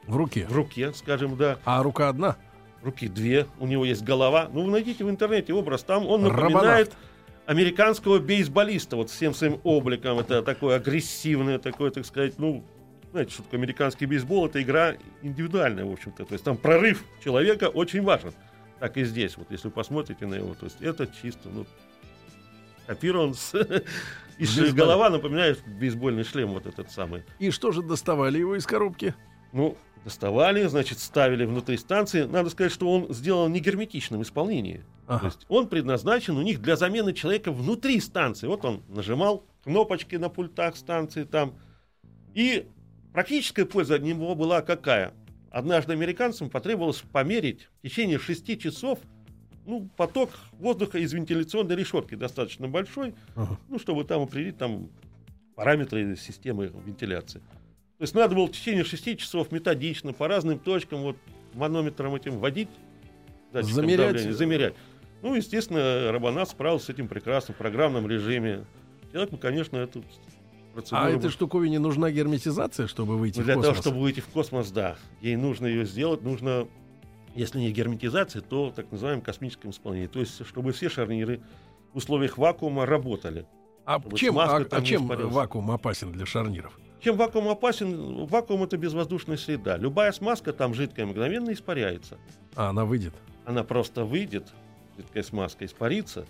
В 0.06 0.16
руке? 0.16 0.46
В 0.48 0.52
руке, 0.52 0.92
скажем, 0.94 1.36
да. 1.36 1.58
А 1.64 1.82
рука 1.82 2.08
одна? 2.08 2.36
Руки 2.82 3.08
две. 3.08 3.46
У 3.58 3.66
него 3.66 3.84
есть 3.84 4.02
голова. 4.02 4.48
Ну, 4.52 4.64
вы 4.64 4.70
найдите 4.70 5.04
в 5.04 5.10
интернете 5.10 5.52
образ. 5.54 5.82
Там 5.82 6.06
он 6.06 6.22
напоминает... 6.22 6.88
Робонавт 6.88 6.96
американского 7.46 8.18
бейсболиста 8.18 8.96
вот 8.96 9.10
всем 9.10 9.34
своим 9.34 9.60
обликом. 9.64 10.18
Это 10.18 10.42
такой 10.42 10.76
агрессивный, 10.76 11.58
такой, 11.58 11.90
так 11.90 12.06
сказать, 12.06 12.38
ну, 12.38 12.64
знаете, 13.12 13.32
что 13.32 13.42
такое 13.42 13.60
американский 13.60 14.06
бейсбол, 14.06 14.46
это 14.46 14.60
игра 14.62 14.96
индивидуальная, 15.20 15.84
в 15.84 15.92
общем-то. 15.92 16.24
То 16.24 16.32
есть 16.32 16.44
там 16.44 16.56
прорыв 16.56 17.04
человека 17.22 17.68
очень 17.68 18.02
важен. 18.02 18.32
Так 18.80 18.96
и 18.96 19.04
здесь, 19.04 19.36
вот 19.36 19.50
если 19.50 19.68
вы 19.68 19.72
посмотрите 19.72 20.26
на 20.26 20.34
его, 20.34 20.54
то 20.54 20.64
есть 20.64 20.80
это 20.80 21.06
чисто, 21.06 21.48
ну, 21.50 21.66
копирован 22.86 23.34
с... 23.34 23.54
И 24.38 24.46
голова 24.72 25.10
напоминает 25.10 25.62
бейсбольный 25.66 26.24
шлем 26.24 26.48
вот 26.48 26.66
этот 26.66 26.90
самый. 26.90 27.22
И 27.38 27.50
что 27.50 27.70
же 27.70 27.82
доставали 27.82 28.38
его 28.38 28.56
из 28.56 28.66
коробки? 28.66 29.14
Ну, 29.52 29.76
доставали, 30.04 30.66
значит, 30.66 30.98
ставили 30.98 31.44
внутри 31.44 31.76
станции. 31.76 32.22
Надо 32.22 32.50
сказать, 32.50 32.72
что 32.72 32.90
он 32.90 33.12
сделан 33.12 33.52
не 33.52 33.60
герметичном 33.60 34.22
исполнении. 34.22 34.84
Ага. 35.06 35.20
То 35.20 35.26
есть 35.26 35.46
он 35.48 35.68
предназначен 35.68 36.36
у 36.36 36.42
них 36.42 36.60
для 36.60 36.76
замены 36.76 37.12
человека 37.12 37.52
внутри 37.52 38.00
станции. 38.00 38.46
Вот 38.46 38.64
он 38.64 38.82
нажимал 38.88 39.44
кнопочки 39.62 40.16
на 40.16 40.28
пультах 40.30 40.76
станции 40.76 41.24
там. 41.24 41.54
И 42.34 42.66
Практическая 43.12 43.64
польза 43.64 43.96
от 43.96 44.02
него 44.02 44.34
была 44.34 44.62
какая? 44.62 45.12
Однажды 45.50 45.92
американцам 45.92 46.48
потребовалось 46.48 47.02
померить 47.12 47.68
в 47.78 47.82
течение 47.82 48.18
6 48.18 48.58
часов 48.58 48.98
ну, 49.66 49.88
поток 49.96 50.30
воздуха 50.52 50.98
из 50.98 51.12
вентиляционной 51.12 51.76
решетки 51.76 52.14
достаточно 52.14 52.68
большой, 52.68 53.14
ага. 53.34 53.58
ну, 53.68 53.78
чтобы 53.78 54.04
там 54.04 54.22
определить 54.22 54.58
там 54.58 54.90
параметры 55.54 56.16
системы 56.16 56.72
вентиляции. 56.84 57.40
То 57.98 58.04
есть 58.04 58.14
надо 58.14 58.34
было 58.34 58.46
в 58.46 58.52
течение 58.52 58.84
6 58.84 59.18
часов 59.18 59.52
методично 59.52 60.12
по 60.12 60.26
разным 60.26 60.58
точкам 60.58 61.02
вот 61.02 61.16
манометром 61.54 62.14
этим 62.14 62.38
водить, 62.38 62.70
замерять. 63.52 64.12
Давления, 64.14 64.32
замерять. 64.32 64.74
Ну, 65.22 65.34
естественно, 65.34 66.10
Робонат 66.10 66.48
справился 66.48 66.86
с 66.86 66.88
этим 66.90 67.06
прекрасно 67.06 67.54
в 67.54 67.56
программном 67.58 68.08
режиме. 68.08 68.64
Человек, 69.12 69.38
конечно, 69.40 69.76
эту 69.76 70.02
процедура. 70.72 71.02
А 71.02 71.10
этой 71.10 71.30
штуковине 71.30 71.78
нужна 71.78 72.10
герметизация, 72.10 72.86
чтобы 72.86 73.16
выйти 73.16 73.38
ну, 73.38 73.44
для 73.44 73.54
в 73.54 73.56
космос? 73.58 73.74
Для 73.74 73.82
того, 73.82 73.82
чтобы 73.82 74.02
выйти 74.02 74.20
в 74.20 74.26
космос, 74.28 74.70
да. 74.70 74.96
Ей 75.20 75.36
нужно 75.36 75.66
ее 75.66 75.84
сделать, 75.84 76.22
нужно, 76.22 76.66
если 77.34 77.58
не 77.58 77.70
герметизация, 77.72 78.42
то 78.42 78.72
так 78.74 78.90
называемое 78.90 79.24
космическое 79.24 79.70
исполнение. 79.70 80.08
То 80.08 80.20
есть, 80.20 80.44
чтобы 80.46 80.72
все 80.72 80.88
шарниры 80.88 81.40
в 81.92 81.98
условиях 81.98 82.38
вакуума 82.38 82.86
работали. 82.86 83.46
А 83.84 84.00
чем, 84.14 84.38
а, 84.38 84.56
а 84.58 84.82
чем 84.82 85.06
вакуум 85.06 85.70
опасен 85.70 86.12
для 86.12 86.24
шарниров? 86.24 86.78
Чем 87.00 87.16
вакуум 87.16 87.48
опасен? 87.48 88.26
Вакуум 88.26 88.62
это 88.62 88.76
безвоздушная 88.76 89.36
среда. 89.36 89.76
Любая 89.76 90.12
смазка 90.12 90.52
там 90.52 90.72
жидкая 90.72 91.06
мгновенно 91.06 91.52
испаряется. 91.52 92.18
А 92.54 92.70
она 92.70 92.84
выйдет? 92.84 93.14
Она 93.44 93.64
просто 93.64 94.04
выйдет, 94.04 94.52
жидкая 94.96 95.24
смазка 95.24 95.64
испарится, 95.64 96.26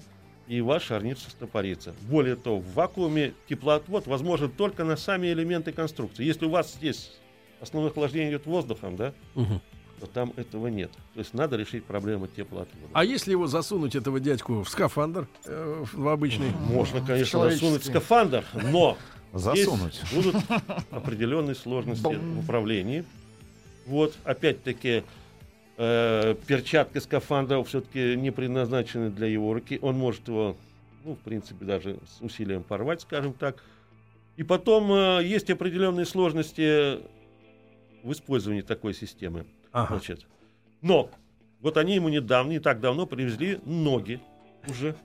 и 0.49 0.61
ваш 0.61 0.85
шарнир 0.85 1.19
стопорится. 1.19 1.95
Более 2.03 2.37
того, 2.37 2.59
в 2.59 2.75
вакууме 2.75 3.35
теплоотвод 3.49 4.07
возможен 4.07 4.51
только 4.51 4.85
на 4.85 4.97
сами 4.97 5.29
элементы 5.29 5.73
конструкции. 5.73 6.25
Если 6.25 6.47
у 6.47 6.51
вас 6.51 6.75
здесь 6.75 7.13
основное 7.61 7.91
охлаждение 7.91 8.31
идет 8.31 8.47
воздухом, 8.47 8.97
да, 8.97 9.13
угу. 9.35 9.61
то 10.01 10.07
там 10.07 10.33
этого 10.37 10.67
нет. 10.67 10.91
То 11.15 11.21
есть 11.21 11.33
надо 11.33 11.57
решить 11.57 11.85
проблему 11.85 12.27
теплоотвода. 12.27 12.89
А 12.93 13.05
если 13.05 13.31
его 13.31 13.47
засунуть, 13.47 13.95
этого 13.95 14.21
дядьку, 14.21 14.63
в 14.63 14.69
скафандр, 14.69 15.29
э, 15.47 15.85
в 15.93 16.09
обычный? 16.09 16.51
Можно, 16.69 17.01
конечно, 17.01 17.49
засунуть 17.49 17.83
в 17.83 17.87
скафандр, 17.87 18.45
но 18.71 18.99
засунуть. 19.33 20.01
будут 20.13 20.37
определенные 20.91 21.55
сложности 21.55 22.15
в 22.15 22.41
управлении. 22.41 23.05
Вот, 23.87 24.15
опять-таки, 24.25 25.03
э, 25.77 26.35
перчатки 26.47 26.99
скафандра 26.99 27.63
все-таки 27.63 28.17
не 28.17 28.31
предназначены 28.31 29.11
для 29.11 29.27
его 29.27 29.55
руки. 29.55 29.79
Он 29.83 29.97
может 29.97 30.29
его 30.29 30.57
ну, 31.05 31.15
в 31.15 31.19
принципе, 31.19 31.65
даже 31.65 31.99
с 32.07 32.21
усилием 32.21 32.63
порвать, 32.63 33.01
скажем 33.01 33.33
так. 33.33 33.63
И 34.37 34.43
потом 34.43 34.93
э, 34.93 35.25
есть 35.25 35.51
определенные 35.51 36.07
сложности 36.07 36.99
в 38.03 38.13
использовании 38.13 38.63
такой 38.63 38.95
системы. 38.95 39.47
Ага. 39.73 39.97
Значит, 39.97 40.27
но 40.81 41.11
вот 41.61 41.77
они 41.77 41.95
ему 41.95 42.09
недавно, 42.09 42.51
не 42.51 42.61
так 42.61 42.81
давно 42.81 43.07
привезли 43.07 43.61
ноги 43.65 44.21
уже. 44.69 44.97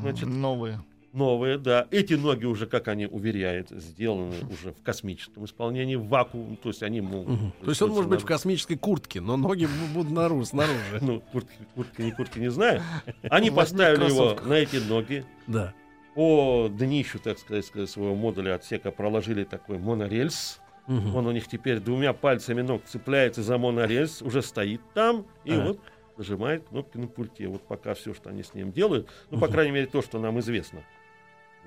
Значит, 0.00 0.28
Новые. 0.28 0.80
Новые, 1.12 1.56
да. 1.56 1.86
Эти 1.90 2.14
ноги 2.14 2.44
уже, 2.44 2.66
как 2.66 2.88
они 2.88 3.06
уверяют, 3.06 3.70
сделаны 3.70 4.36
уже 4.52 4.72
в 4.72 4.82
космическом 4.82 5.46
исполнении, 5.46 5.96
в 5.96 6.06
вакуум. 6.06 6.56
То 6.56 6.68
есть 6.68 6.82
они 6.82 7.00
могут... 7.00 7.28
Мгм. 7.28 7.52
То 7.62 7.70
есть 7.70 7.80
он 7.80 7.90
может 7.90 8.10
быть 8.10 8.20
в 8.20 8.26
космической 8.26 8.76
куртке, 8.76 9.20
но 9.20 9.36
ноги 9.36 9.64
бу- 9.64 9.94
будут 9.94 10.12
наружу, 10.12 10.44
снаружи. 10.44 10.98
Ну, 11.00 11.20
куртки, 11.32 11.54
куртки, 11.74 12.02
не 12.02 12.12
куртки, 12.12 12.38
не 12.38 12.50
знаю. 12.50 12.82
Они 13.30 13.50
поставили 13.50 14.04
его 14.04 14.36
на 14.44 14.54
эти 14.54 14.76
ноги. 14.76 15.24
Да. 15.46 15.72
По 16.14 16.68
днищу, 16.70 17.18
так 17.18 17.38
сказать, 17.38 17.64
своего 17.64 18.14
модуля 18.14 18.56
отсека 18.56 18.90
проложили 18.90 19.44
такой 19.44 19.78
монорельс. 19.78 20.60
Он 20.86 21.26
у 21.26 21.32
них 21.32 21.48
теперь 21.48 21.80
двумя 21.80 22.12
пальцами 22.12 22.62
ног 22.62 22.82
цепляется 22.84 23.42
за 23.42 23.58
монорельс, 23.58 24.22
уже 24.22 24.42
стоит 24.42 24.80
там 24.94 25.26
и 25.44 25.52
вот 25.52 25.80
нажимает 26.16 26.64
кнопки 26.68 26.96
на 26.98 27.06
пульте. 27.06 27.46
Вот 27.46 27.62
пока 27.62 27.94
все, 27.94 28.12
что 28.12 28.30
они 28.30 28.42
с 28.42 28.52
ним 28.54 28.72
делают, 28.72 29.08
ну, 29.30 29.38
по 29.38 29.48
крайней 29.48 29.72
мере, 29.72 29.86
то, 29.86 30.02
что 30.02 30.18
нам 30.18 30.40
известно. 30.40 30.82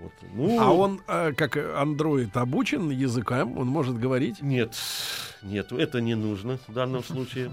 Вот. 0.02 0.12
Ну, 0.34 0.60
А 0.60 0.72
он, 0.74 1.02
э, 1.08 1.34
как 1.34 1.58
андроид, 1.58 2.36
обучен 2.36 2.90
языкам? 2.90 3.58
Он 3.58 3.68
может 3.68 3.98
говорить? 4.00 4.42
Нет, 4.42 4.76
нет, 5.44 5.72
это 5.72 6.02
не 6.02 6.16
нужно 6.16 6.58
в 6.68 6.74
данном 6.74 7.04
случае. 7.04 7.52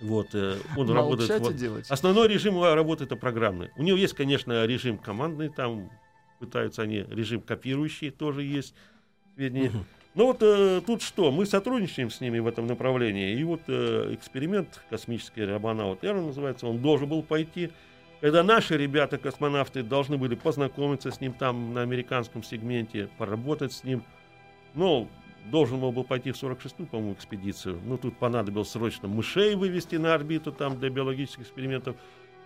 Вот, 0.00 0.28
э, 0.34 0.58
он 0.76 0.86
Молчать 0.86 0.96
работает... 0.96 1.40
вот- 1.40 1.56
делать. 1.56 1.90
Основной 1.90 2.28
режим 2.28 2.54
его 2.54 2.74
работы 2.74 3.04
это 3.04 3.16
программный. 3.16 3.70
У 3.76 3.82
него 3.82 3.96
есть, 3.96 4.14
конечно, 4.14 4.64
режим 4.66 4.98
командный, 4.98 5.48
там 5.48 5.90
пытаются 6.38 6.82
они, 6.82 6.98
режим 7.08 7.40
копирующий 7.40 8.10
тоже 8.10 8.42
есть 8.42 8.74
сведения. 9.34 9.70
Мгм. 9.70 9.86
Но 10.14 10.26
вот 10.26 10.38
э, 10.40 10.82
тут 10.86 11.02
что, 11.02 11.30
мы 11.30 11.46
сотрудничаем 11.46 12.10
с 12.10 12.20
ними 12.20 12.38
в 12.38 12.46
этом 12.46 12.66
направлении, 12.66 13.38
и 13.38 13.44
вот 13.44 13.62
э, 13.68 14.14
эксперимент 14.14 14.80
космический 14.88 15.44
Робонаут 15.44 16.04
Эра 16.04 16.20
называется, 16.20 16.66
он 16.66 16.78
должен 16.78 17.08
был 17.08 17.22
пойти, 17.22 17.70
когда 18.26 18.42
наши 18.42 18.76
ребята, 18.76 19.18
космонавты, 19.18 19.84
должны 19.84 20.18
были 20.18 20.34
познакомиться 20.34 21.12
с 21.12 21.20
ним 21.20 21.32
там 21.32 21.72
на 21.72 21.82
американском 21.82 22.42
сегменте, 22.42 23.08
поработать 23.18 23.72
с 23.72 23.84
ним. 23.84 24.02
Но 24.74 25.08
должен 25.44 25.78
был 25.78 25.92
бы 25.92 26.02
пойти 26.02 26.32
в 26.32 26.42
46-ю, 26.42 26.86
по-моему, 26.86 27.12
экспедицию. 27.12 27.78
Ну, 27.84 27.96
тут 27.96 28.18
понадобилось 28.18 28.68
срочно 28.68 29.06
мышей 29.06 29.54
вывести 29.54 29.94
на 29.94 30.12
орбиту 30.12 30.50
там 30.50 30.76
для 30.76 30.90
биологических 30.90 31.42
экспериментов. 31.42 31.94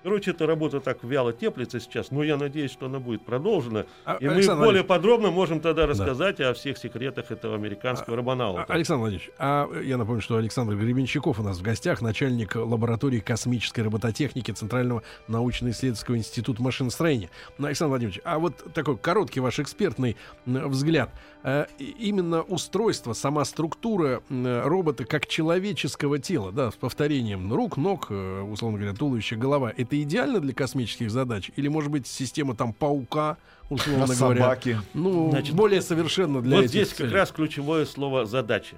Короче, 0.02 0.30
эта 0.30 0.47
работа 0.47 0.80
так 0.80 1.04
вяло 1.04 1.33
теплится 1.33 1.78
сейчас, 1.78 2.11
но 2.11 2.23
я 2.23 2.37
надеюсь, 2.37 2.71
что 2.71 2.87
она 2.87 2.99
будет 3.00 3.23
продолжена. 3.23 3.85
А, 4.04 4.16
И 4.16 4.26
мы 4.26 4.33
Александр 4.35 4.64
более 4.64 4.83
Владимирович, 4.83 4.87
подробно 4.88 5.30
можем 5.30 5.61
тогда 5.61 5.87
рассказать 5.87 6.40
о 6.40 6.54
всех 6.54 6.78
секретах 6.78 7.30
этого 7.30 7.54
американского 7.54 8.14
а, 8.14 8.16
робонаута. 8.16 8.64
Александр 8.69 9.00
Владимирович, 9.00 9.30
а 9.38 9.69
я 9.83 9.99
напомню, 9.99 10.23
что 10.23 10.37
Александр 10.37 10.75
Гребенщиков 10.75 11.38
у 11.38 11.42
нас 11.42 11.59
в 11.59 11.62
гостях, 11.62 12.00
начальник 12.00 12.57
лаборатории 12.57 13.21
космической 13.21 13.80
робототехники 13.80 14.50
Центрального 14.52 15.02
научно-исследовательского 15.28 16.16
института 16.16 16.62
машиностроения. 16.62 17.30
Ну, 17.59 17.66
Александр 17.66 17.90
Владимирович, 17.90 18.21
а 18.25 18.38
вот 18.38 18.73
такой 18.73 18.97
короткий 18.97 19.40
ваш 19.40 19.59
экспертный 19.59 20.16
взгляд. 20.47 21.11
Э, 21.42 21.66
Именно 21.78 22.42
устройство, 22.42 23.12
сама 23.12 23.45
структура 23.45 24.23
робота 24.30 25.04
как 25.04 25.26
человеческого 25.26 26.19
тела, 26.19 26.52
да, 26.52 26.71
с 26.71 26.75
повторением 26.75 27.52
рук, 27.52 27.76
ног, 27.76 28.07
э, 28.11 28.40
условно 28.42 28.78
говоря, 28.78 28.95
туловище, 28.95 29.37
голова, 29.37 29.71
это 29.90 30.00
идеально 30.00 30.40
для 30.40 30.54
космических 30.54 31.11
задач? 31.11 31.50
Или, 31.56 31.66
может 31.68 31.90
быть, 31.90 32.06
система 32.06 32.54
там 32.54 32.73
паука, 32.73 33.38
условно 33.68 34.07
говоря? 34.07 34.40
собаки. 34.40 34.79
Ну, 34.94 35.31
Значит, 35.31 35.55
более 35.55 35.83
совершенно 35.83 36.40
для 36.40 36.57
вот 36.57 36.64
этих 36.66 36.70
здесь 36.70 36.88
как 36.90 36.98
целей. 36.98 37.12
раз 37.12 37.33
ключевое 37.33 37.85
слово 37.85 38.24
задача. 38.24 38.76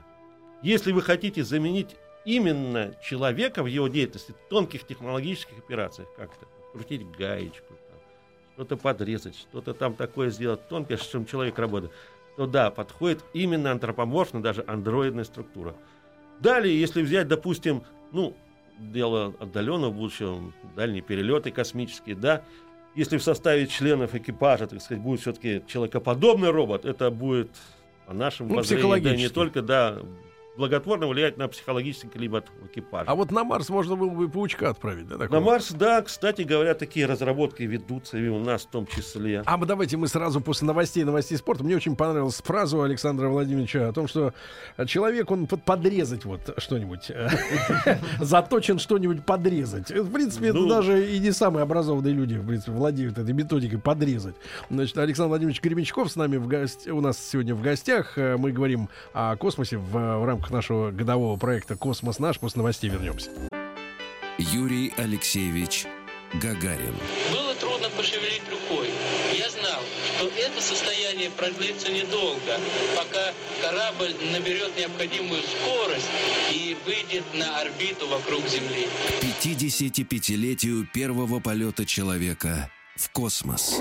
Если 0.62 0.90
вы 0.92 1.03
хотите 1.03 1.44
заменить 1.44 1.96
именно 2.25 2.94
человека 3.05 3.62
в 3.62 3.66
его 3.66 3.88
деятельности, 3.88 4.35
тонких 4.48 4.87
технологических 4.87 5.59
операциях, 5.59 6.09
как-то 6.16 6.46
крутить 6.72 7.03
гаечку, 7.18 7.75
что-то 8.55 8.77
подрезать, 8.77 9.37
что-то 9.37 9.75
там 9.75 9.94
такое 9.94 10.31
сделать 10.31 10.66
тонкое, 10.68 10.96
с 10.96 11.07
чем 11.07 11.27
человек 11.27 11.59
работает, 11.59 11.92
то 12.37 12.46
да, 12.46 12.70
подходит 12.70 13.22
именно 13.35 13.72
антропоморфная, 13.72 14.40
даже 14.40 14.64
андроидная 14.66 15.25
структура. 15.25 15.75
Далее, 16.40 16.79
если 16.81 17.03
взять, 17.03 17.29
допустим, 17.29 17.83
ну, 18.12 18.35
дело 18.90 19.35
отдаленного 19.38 19.90
будущего, 19.90 20.53
дальние 20.77 21.03
перелеты 21.03 21.51
космические, 21.51 22.16
да, 22.16 22.42
если 22.95 23.16
в 23.16 23.23
составе 23.23 23.66
членов 23.66 24.14
экипажа, 24.14 24.66
так 24.66 24.83
сказать, 24.83 25.03
будет 25.03 25.21
все-таки 25.21 25.62
человекоподобный 25.66 26.51
робот, 26.51 26.85
это 26.85 27.11
будет 27.11 27.51
по 28.07 28.12
нашим 28.12 28.49
Ну, 28.49 28.57
воззрениям, 28.57 29.03
да, 29.03 29.16
не 29.16 29.29
только, 29.29 29.62
да, 29.62 29.99
благотворно 30.57 31.07
влиять 31.07 31.38
на 31.38 31.49
психологический 31.49 32.09
климат 32.09 32.47
экипажа. 32.71 33.11
А 33.11 33.15
вот 33.15 33.31
на 33.31 33.43
Марс 33.45 33.69
можно 33.71 33.97
было 33.97 34.11
бы 34.11 34.25
и 34.27 34.29
паучка 34.29 34.71
отправить, 34.71 35.07
да? 35.09 35.15
на 35.15 35.21
такого? 35.21 35.41
Марс, 35.41 35.71
да, 35.73 36.03
кстати 36.03 36.43
говоря, 36.43 36.75
такие 36.75 37.07
разработки 37.07 37.62
ведутся 37.62 38.19
и 38.19 38.29
у 38.29 38.38
нас 38.38 38.62
в 38.62 38.67
том 38.71 38.87
числе. 38.87 39.43
А 39.47 39.57
мы 39.57 39.67
давайте 39.67 39.97
мы 39.97 40.09
сразу 40.09 40.41
после 40.41 40.67
новостей, 40.67 41.05
новостей 41.05 41.38
спорта. 41.38 41.65
Мне 41.65 41.77
очень 41.77 41.97
понравилась 41.97 42.37
фраза 42.43 42.83
Александра 42.85 43.29
Владимировича 43.29 43.88
о 43.88 43.93
том, 43.93 44.07
что 44.09 44.35
человек, 44.87 45.31
он 45.31 45.47
под- 45.47 45.65
подрезать 45.65 46.25
вот 46.25 46.55
что-нибудь, 46.59 47.11
э, 47.11 47.29
заточен 48.21 48.79
что-нибудь 48.79 49.25
подрезать. 49.25 49.91
Э, 49.91 50.03
В 50.03 50.12
принципе, 50.12 50.49
это 50.49 50.59
Ну. 50.59 50.69
даже 50.69 51.11
и 51.11 51.19
не 51.19 51.33
самые 51.33 51.62
образованные 51.62 52.12
люди, 52.12 52.35
в 52.37 52.47
принципе, 52.47 52.73
владеют 52.73 53.19
этой 53.19 53.33
методикой 53.33 53.79
подрезать. 53.79 54.35
Значит, 54.71 54.99
Александр 54.99 55.29
Владимирович 55.31 55.62
Гребенщиков 55.62 56.11
с 56.11 56.17
нами 56.17 56.37
в 56.37 56.47
гость... 56.47 56.88
у 56.88 57.01
нас 57.01 57.19
сегодня 57.19 57.55
в 57.55 57.62
гостях. 57.62 58.19
Э, 58.19 58.37
Мы 58.37 58.53
говорим 58.53 58.88
о 59.15 59.37
космосе 59.37 59.77
в, 59.79 59.91
в 59.93 60.25
рамках 60.42 60.50
нашего 60.50 60.90
годового 60.90 61.37
проекта 61.37 61.76
«Космос 61.76 62.18
наш». 62.18 62.38
После 62.38 62.59
новостей 62.59 62.90
вернемся. 62.90 63.31
Юрий 64.38 64.92
Алексеевич 64.96 65.87
Гагарин. 66.35 66.94
Было 67.31 67.55
трудно 67.55 67.88
пошевелить 67.90 68.42
рукой. 68.50 68.88
Я 69.37 69.48
знал, 69.50 69.81
что 70.16 70.26
это 70.28 70.61
состояние 70.61 71.31
продлится 71.31 71.92
недолго, 71.92 72.59
пока 72.96 73.33
корабль 73.61 74.14
наберет 74.33 74.76
необходимую 74.76 75.42
скорость 75.42 76.09
и 76.50 76.76
выйдет 76.87 77.24
на 77.35 77.61
орбиту 77.61 78.09
вокруг 78.09 78.46
Земли. 78.48 78.88
К 79.20 79.44
55-летию 79.44 80.88
первого 80.92 81.40
полета 81.40 81.85
человека 81.85 82.70
в 82.96 83.11
космос. 83.11 83.81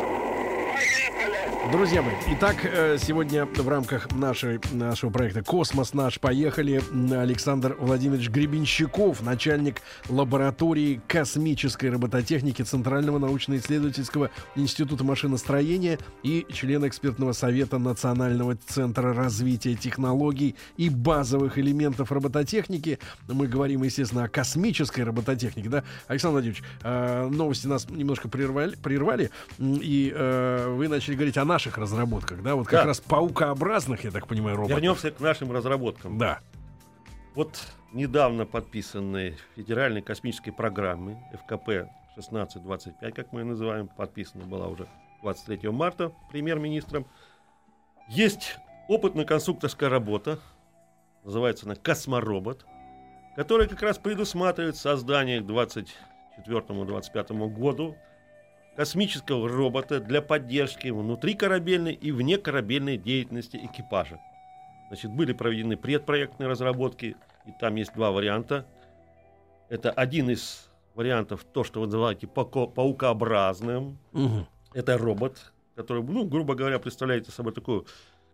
Друзья 1.69 2.01
мои, 2.01 2.15
итак, 2.27 2.65
э, 2.65 2.97
сегодня 2.99 3.45
в 3.45 3.69
рамках 3.69 4.11
нашей, 4.13 4.59
нашего 4.71 5.11
проекта 5.11 5.43
«Космос 5.43 5.93
наш» 5.93 6.19
поехали 6.19 6.81
Александр 7.13 7.77
Владимирович 7.79 8.29
Гребенщиков, 8.29 9.21
начальник 9.21 9.81
лаборатории 10.09 10.99
космической 11.07 11.91
робототехники 11.91 12.63
Центрального 12.63 13.19
научно-исследовательского 13.19 14.31
института 14.55 15.03
машиностроения 15.03 15.99
и 16.23 16.47
член 16.51 16.85
экспертного 16.87 17.31
совета 17.31 17.77
Национального 17.77 18.57
центра 18.67 19.13
развития 19.13 19.75
технологий 19.75 20.55
и 20.77 20.89
базовых 20.89 21.59
элементов 21.59 22.11
робототехники. 22.11 22.97
Мы 23.27 23.47
говорим, 23.47 23.83
естественно, 23.83 24.23
о 24.23 24.29
космической 24.29 25.01
робототехнике. 25.01 25.69
Да? 25.69 25.83
Александр 26.07 26.33
Владимирович, 26.33 26.63
э, 26.81 27.29
новости 27.31 27.67
нас 27.67 27.87
немножко 27.87 28.27
прервали, 28.27 28.75
прервали 28.75 29.29
и 29.59 30.11
э, 30.13 30.73
вы 30.75 30.87
начали 30.87 31.13
говорить 31.13 31.37
о 31.37 31.51
наших 31.61 31.77
разработках, 31.77 32.41
да, 32.41 32.55
вот 32.55 32.65
как 32.67 32.81
Да. 32.81 32.85
раз 32.87 32.99
паукообразных, 33.01 34.03
я 34.03 34.09
так 34.11 34.27
понимаю, 34.27 34.55
роботов. 34.57 34.77
Вернемся 34.77 35.11
к 35.11 35.19
нашим 35.19 35.51
разработкам. 35.51 36.17
Да. 36.17 36.39
Вот 37.35 37.59
недавно 37.93 38.45
подписанной 38.47 39.37
федеральной 39.55 40.01
космической 40.01 40.49
программе 40.51 41.23
ФКП 41.33 41.87
1625, 42.15 43.13
как 43.13 43.31
мы 43.31 43.41
ее 43.41 43.45
называем, 43.45 43.87
подписана 43.87 44.43
была 44.45 44.67
уже 44.67 44.87
23 45.21 45.69
марта 45.69 46.11
премьер-министром. 46.31 47.05
Есть 48.09 48.57
опытно-конструкторская 48.89 49.89
работа, 49.89 50.39
называется 51.23 51.67
она 51.67 51.75
«Косморобот», 51.75 52.65
которая 53.35 53.67
как 53.67 53.83
раз 53.83 53.99
предусматривает 53.99 54.77
создание 54.77 55.41
к 55.41 55.45
2024-2025 55.45 57.47
году 57.49 57.95
космического 58.75 59.47
робота 59.47 59.99
для 59.99 60.21
поддержки 60.21 60.87
внутрикорабельной 60.89 61.93
и 61.93 62.11
внекорабельной 62.11 62.97
деятельности 62.97 63.57
экипажа. 63.61 64.19
Значит, 64.87 65.11
были 65.11 65.33
проведены 65.33 65.77
предпроектные 65.77 66.47
разработки, 66.47 67.15
и 67.45 67.51
там 67.59 67.75
есть 67.75 67.93
два 67.93 68.11
варианта. 68.11 68.65
Это 69.69 69.89
один 69.91 70.29
из 70.29 70.69
вариантов, 70.95 71.45
то, 71.45 71.63
что 71.63 71.79
вы 71.79 71.85
называете 71.85 72.27
пауко- 72.27 72.71
паукообразным. 72.71 73.97
Мгм. 74.11 74.47
Это 74.73 74.97
робот, 74.97 75.53
который, 75.75 76.03
ну, 76.03 76.25
грубо 76.25 76.55
говоря, 76.55 76.79
представляет 76.79 77.27
собой 77.29 77.53
такую 77.53 77.85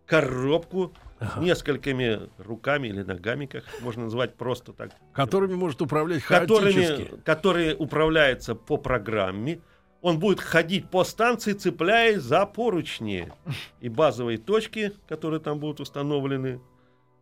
коробку 0.06 0.94
с 1.20 1.36
несколькими 1.36 2.28
руками 2.38 2.88
или 2.88 3.02
ногами, 3.02 3.46
как 3.46 3.64
можно 3.82 4.04
назвать 4.04 4.34
просто 4.36 4.72
так, 4.72 4.90
Которыми 5.12 5.54
может 5.54 5.82
управлять 5.82 6.22
хаотически. 6.22 7.04
которыми, 7.04 7.20
которые 7.22 7.76
управляются 7.76 8.54
по 8.54 8.78
программе. 8.78 9.60
Он 10.00 10.18
будет 10.18 10.40
ходить 10.40 10.88
по 10.90 11.04
станции, 11.04 11.52
цепляясь 11.52 12.20
за 12.22 12.46
поручни. 12.46 13.32
И 13.80 13.88
базовые 13.88 14.38
точки, 14.38 14.92
которые 15.08 15.40
там 15.40 15.58
будут 15.58 15.80
установлены. 15.80 16.60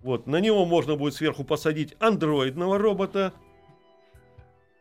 Вот, 0.00 0.26
на 0.26 0.40
него 0.40 0.64
можно 0.66 0.96
будет 0.96 1.14
сверху 1.14 1.42
посадить 1.42 1.96
андроидного 2.00 2.78
робота. 2.78 3.32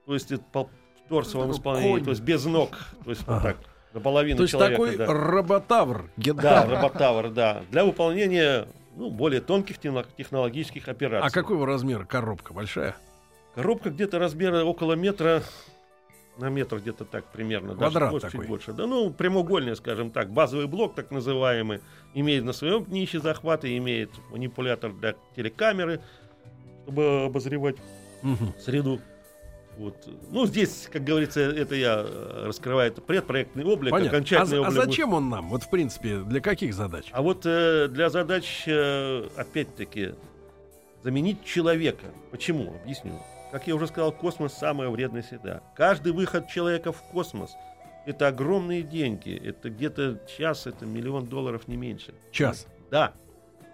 То 0.06 0.14
есть 0.14 0.32
это 0.32 0.44
по 0.52 0.70
торсовом 1.10 1.52
исполнении, 1.52 1.94
конь. 1.94 2.04
то 2.04 2.10
есть 2.12 2.22
без 2.22 2.46
ног. 2.46 2.78
То 3.04 3.10
есть 3.12 3.26
вот 3.26 3.42
так, 3.42 3.58
наполовину 3.94 4.38
То 4.38 4.44
есть 4.44 4.52
человека. 4.52 4.74
такой 4.84 4.98
да. 4.98 5.06
роботавр, 5.08 5.98
Да, 6.04 6.12
гендавр. 6.18 6.70
роботавр, 6.74 7.30
да. 7.30 7.64
Для 7.72 7.86
выполнения 7.86 8.68
ну, 8.96 9.10
более 9.10 9.42
тонких 9.42 9.78
техно- 9.80 10.06
технологических 10.18 10.88
операций. 10.88 11.28
А 11.28 11.32
какого 11.32 11.66
размера 11.66 12.06
коробка? 12.06 12.54
Большая? 12.54 12.96
Коробка 13.56 13.90
где-то 13.90 14.20
размера 14.20 14.64
около 14.64 14.94
метра 14.94 15.42
на 16.38 16.50
метр 16.50 16.78
где-то 16.80 17.06
так 17.06 17.26
примерно. 17.26 17.76
даже 17.76 17.92
Квадрат 17.92 18.12
больше, 18.12 18.28
чуть 18.28 18.32
такой. 18.34 18.48
больше. 18.48 18.74
Да, 18.74 18.88
ну, 18.88 19.10
прямоугольный, 19.12 19.76
скажем 19.76 20.12
так. 20.12 20.30
Базовый 20.32 20.68
блок, 20.68 20.96
так 20.96 21.12
называемый, 21.12 21.82
имеет 22.14 22.44
на 22.44 22.54
своем 22.54 22.84
днище 22.86 23.20
захваты, 23.20 23.76
имеет 23.78 24.12
манипулятор 24.32 24.92
для 24.94 25.16
телекамеры, 25.36 26.02
чтобы 26.84 27.24
обозревать 27.26 27.78
Мгм. 28.22 28.54
среду. 28.60 29.00
Вот. 29.78 30.08
Ну, 30.32 30.46
здесь, 30.46 30.88
как 30.92 31.04
говорится, 31.04 31.42
это 31.42 31.76
я 31.76 32.04
э, 32.08 32.46
раскрываю 32.48 32.92
это 32.92 33.02
предпроектный 33.02 33.66
облик, 33.66 33.92
Понятно. 33.92 34.10
А, 34.12 34.16
окончательный 34.16 34.58
а 34.60 34.62
облик. 34.62 34.76
будет. 34.76 34.86
зачем 34.86 35.14
он 35.14 35.30
нам? 35.30 35.50
Вот, 35.50 35.64
в 35.64 35.70
принципе, 35.70 36.20
для 36.20 36.40
каких 36.40 36.74
задач? 36.74 37.10
А 37.12 37.22
вот 37.22 37.46
э, 37.46 37.88
для 37.90 38.10
задач, 38.10 38.64
э, 38.68 39.28
опять-таки, 39.36 40.12
заменить 41.04 41.44
человека. 41.44 42.06
Почему? 42.32 42.74
Объясню. 42.84 43.20
Как 43.56 43.68
я 43.68 43.76
уже 43.76 43.88
сказал, 43.88 44.12
космос 44.12 44.54
самая 44.54 44.90
вредная 44.90 45.22
среда. 45.22 45.64
Каждый 45.78 46.12
выход 46.12 46.50
человека 46.50 46.92
в 46.92 47.02
космос 47.04 47.56
это 48.06 48.28
огромные 48.28 48.82
деньги. 48.82 49.34
Это 49.34 49.70
где-то 49.70 50.20
час, 50.28 50.68
это 50.68 50.86
миллион 50.86 51.28
долларов, 51.28 51.70
не 51.70 51.78
меньше. 51.78 52.14
Час. 52.34 52.68
Да. 52.92 53.14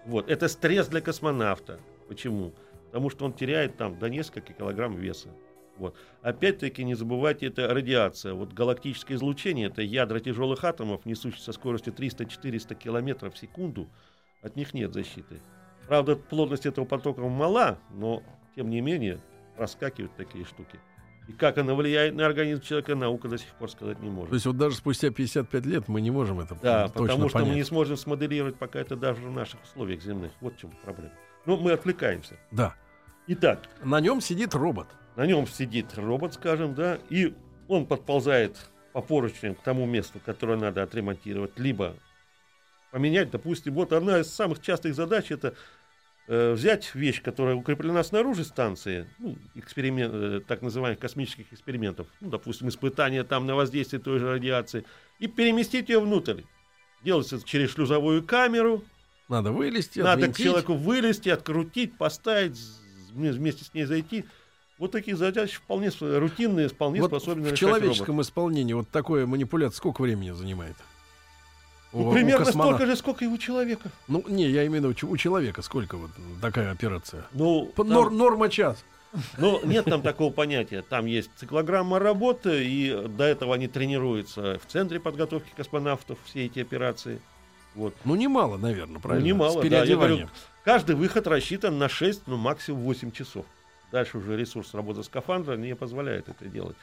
Вот. 0.06 0.30
Это 0.30 0.46
стресс 0.46 0.86
для 0.86 1.00
космонавта. 1.00 1.80
Почему? 2.06 2.52
Потому 2.92 3.10
что 3.10 3.24
он 3.24 3.32
теряет 3.32 3.76
там 3.76 3.98
до 3.98 4.08
нескольких 4.08 4.56
килограмм 4.56 4.94
веса. 4.94 5.30
Вот. 5.78 5.96
Опять-таки 6.22 6.84
не 6.84 6.94
забывайте, 6.94 7.48
это 7.48 7.66
радиация. 7.66 8.34
Вот 8.34 8.52
галактическое 8.52 9.16
излучение, 9.16 9.66
это 9.66 9.82
ядра 9.82 10.20
тяжелых 10.20 10.62
атомов, 10.62 11.04
несущие 11.06 11.42
со 11.42 11.50
скоростью 11.50 11.92
300-400 11.92 12.76
километров 12.76 13.34
в 13.34 13.38
секунду. 13.38 13.88
От 14.42 14.54
них 14.54 14.74
нет 14.74 14.92
защиты. 14.92 15.40
Правда, 15.88 16.14
плотность 16.14 16.66
этого 16.66 16.84
потока 16.84 17.22
мала, 17.22 17.80
но 17.90 18.22
тем 18.54 18.70
не 18.70 18.80
менее 18.80 19.18
проскакивают 19.56 20.14
такие 20.16 20.44
штуки. 20.44 20.78
И 21.28 21.32
как 21.32 21.56
она 21.58 21.74
влияет 21.74 22.14
на 22.14 22.26
организм 22.26 22.62
человека, 22.62 22.96
наука 22.96 23.28
до 23.28 23.38
сих 23.38 23.48
пор 23.54 23.70
сказать 23.70 24.00
не 24.00 24.10
может. 24.10 24.30
То 24.30 24.34
есть 24.34 24.46
вот 24.46 24.56
даже 24.56 24.74
спустя 24.76 25.10
55 25.10 25.66
лет 25.66 25.88
мы 25.88 26.00
не 26.00 26.10
можем 26.10 26.40
это 26.40 26.56
Да, 26.60 26.88
точно 26.88 27.02
потому 27.02 27.28
что 27.28 27.38
мы 27.38 27.44
понять. 27.44 27.56
не 27.56 27.64
сможем 27.64 27.96
смоделировать 27.96 28.56
пока 28.56 28.80
это 28.80 28.96
даже 28.96 29.20
в 29.22 29.30
наших 29.30 29.62
условиях 29.62 30.02
земных. 30.02 30.32
Вот 30.40 30.54
в 30.54 30.58
чем 30.58 30.70
проблема. 30.82 31.12
Ну, 31.46 31.56
мы 31.58 31.72
отвлекаемся. 31.72 32.36
Да. 32.50 32.74
Итак, 33.28 33.60
На 33.84 34.00
нем 34.00 34.20
сидит 34.20 34.52
робот. 34.54 34.88
на 35.14 35.24
нем 35.26 35.46
сидит 35.46 35.96
робот, 35.96 36.34
скажем, 36.34 36.74
да, 36.74 36.98
и 37.08 37.34
он 37.68 37.86
подползает 37.86 38.56
по 38.92 39.00
поручням 39.00 39.54
к 39.54 39.62
тому 39.62 39.86
месту, 39.86 40.18
которое 40.24 40.58
надо 40.58 40.82
отремонтировать, 40.82 41.56
либо 41.58 41.94
поменять, 42.90 43.30
допустим, 43.30 43.74
вот 43.74 43.92
одна 43.92 44.18
из 44.18 44.32
самых 44.34 44.60
частых 44.60 44.94
задач 44.94 45.30
это 45.30 45.54
э, 46.28 46.52
взять 46.52 46.94
вещь, 46.94 47.22
которая 47.22 47.54
укреплена 47.56 48.02
снаружи 48.04 48.44
станции, 48.44 49.08
ну, 49.18 49.36
эксперимент, 49.54 50.12
э, 50.14 50.40
так 50.46 50.62
называемых 50.62 50.98
космических 51.00 51.52
экспериментов, 51.52 52.06
ну, 52.20 52.30
допустим, 52.30 52.68
испытания 52.68 53.24
там 53.24 53.46
на 53.46 53.54
воздействие 53.54 54.00
той 54.00 54.18
же 54.18 54.30
радиации, 54.30 54.84
и 55.18 55.26
переместить 55.26 55.88
ее 55.88 56.00
внутрь. 56.00 56.42
Делается 57.02 57.40
через 57.44 57.70
шлюзовую 57.70 58.22
камеру, 58.24 58.84
Надо 59.28 59.50
вылезти, 59.52 59.98
надо 60.00 60.22
к 60.22 60.30
отвинтить. 60.30 60.44
человеку 60.44 60.74
вылезти, 60.74 61.28
открутить, 61.28 61.96
поставить, 61.98 62.58
вместе 63.12 63.64
с 63.64 63.74
ней 63.74 63.84
зайти. 63.84 64.24
Вот 64.78 64.90
такие 64.92 65.16
задачи 65.16 65.56
вполне 65.56 65.90
с- 65.90 66.00
рутинные, 66.00 66.68
вполне 66.68 67.00
Вот 67.00 67.08
способны 67.10 67.50
в 67.50 67.54
человеческом 67.54 68.20
исполнении 68.22 68.72
вот 68.72 68.88
такое 68.90 69.26
манипуляция 69.26 69.76
сколько 69.76 70.02
времени 70.02 70.30
занимает? 70.30 70.76
Ну, 71.92 72.04
У- 72.06 72.08
у 72.08 72.12
примерно 72.12 72.44
космонавта. 72.46 72.76
столько 72.76 72.90
же, 72.90 72.96
сколько 72.96 73.24
и 73.24 73.28
у 73.28 73.36
человека. 73.38 73.90
Ну, 74.08 74.24
не, 74.28 74.48
я 74.48 74.66
имею 74.66 74.82
в 74.82 74.86
виду, 74.98 75.08
у 75.12 75.16
человека 75.16 75.62
сколько 75.62 75.96
вот 75.96 76.10
такая 76.40 76.70
операция? 76.72 77.24
Ну, 77.32 77.66
По- 77.74 77.84
там- 77.84 77.92
нор- 77.92 78.10
норма 78.10 78.48
час. 78.48 78.82
ну, 79.36 79.60
нет 79.64 79.84
там 79.84 80.00
такого 80.02 80.32
понятия. 80.32 80.82
Там 80.88 81.04
есть 81.06 81.30
циклограмма 81.36 81.98
работы, 81.98 82.64
и 82.64 83.08
до 83.08 83.24
этого 83.24 83.54
они 83.54 83.68
тренируются 83.68 84.58
в 84.58 84.70
центре 84.70 85.00
подготовки 85.00 85.50
космонавтов, 85.56 86.18
все 86.24 86.46
эти 86.46 86.60
операции. 86.60 87.20
Вот. 87.74 87.94
Ну, 88.04 88.14
немало, 88.16 88.56
наверное, 88.56 89.00
правильно? 89.00 89.26
немало, 89.26 89.62
С 89.62 89.68
да, 89.68 89.84
я 89.84 89.96
говорю, 89.96 90.28
Каждый 90.64 90.94
выход 90.94 91.26
рассчитан 91.26 91.76
на 91.78 91.88
6, 91.88 92.22
ну 92.26 92.36
максимум 92.36 92.82
8 92.82 93.10
часов. 93.10 93.44
Дальше 93.90 94.16
уже 94.18 94.36
ресурс 94.36 94.72
работы 94.74 95.02
скафандра 95.02 95.56
не 95.56 95.74
позволяет 95.74 96.28
это 96.28 96.46
делать. 96.46 96.76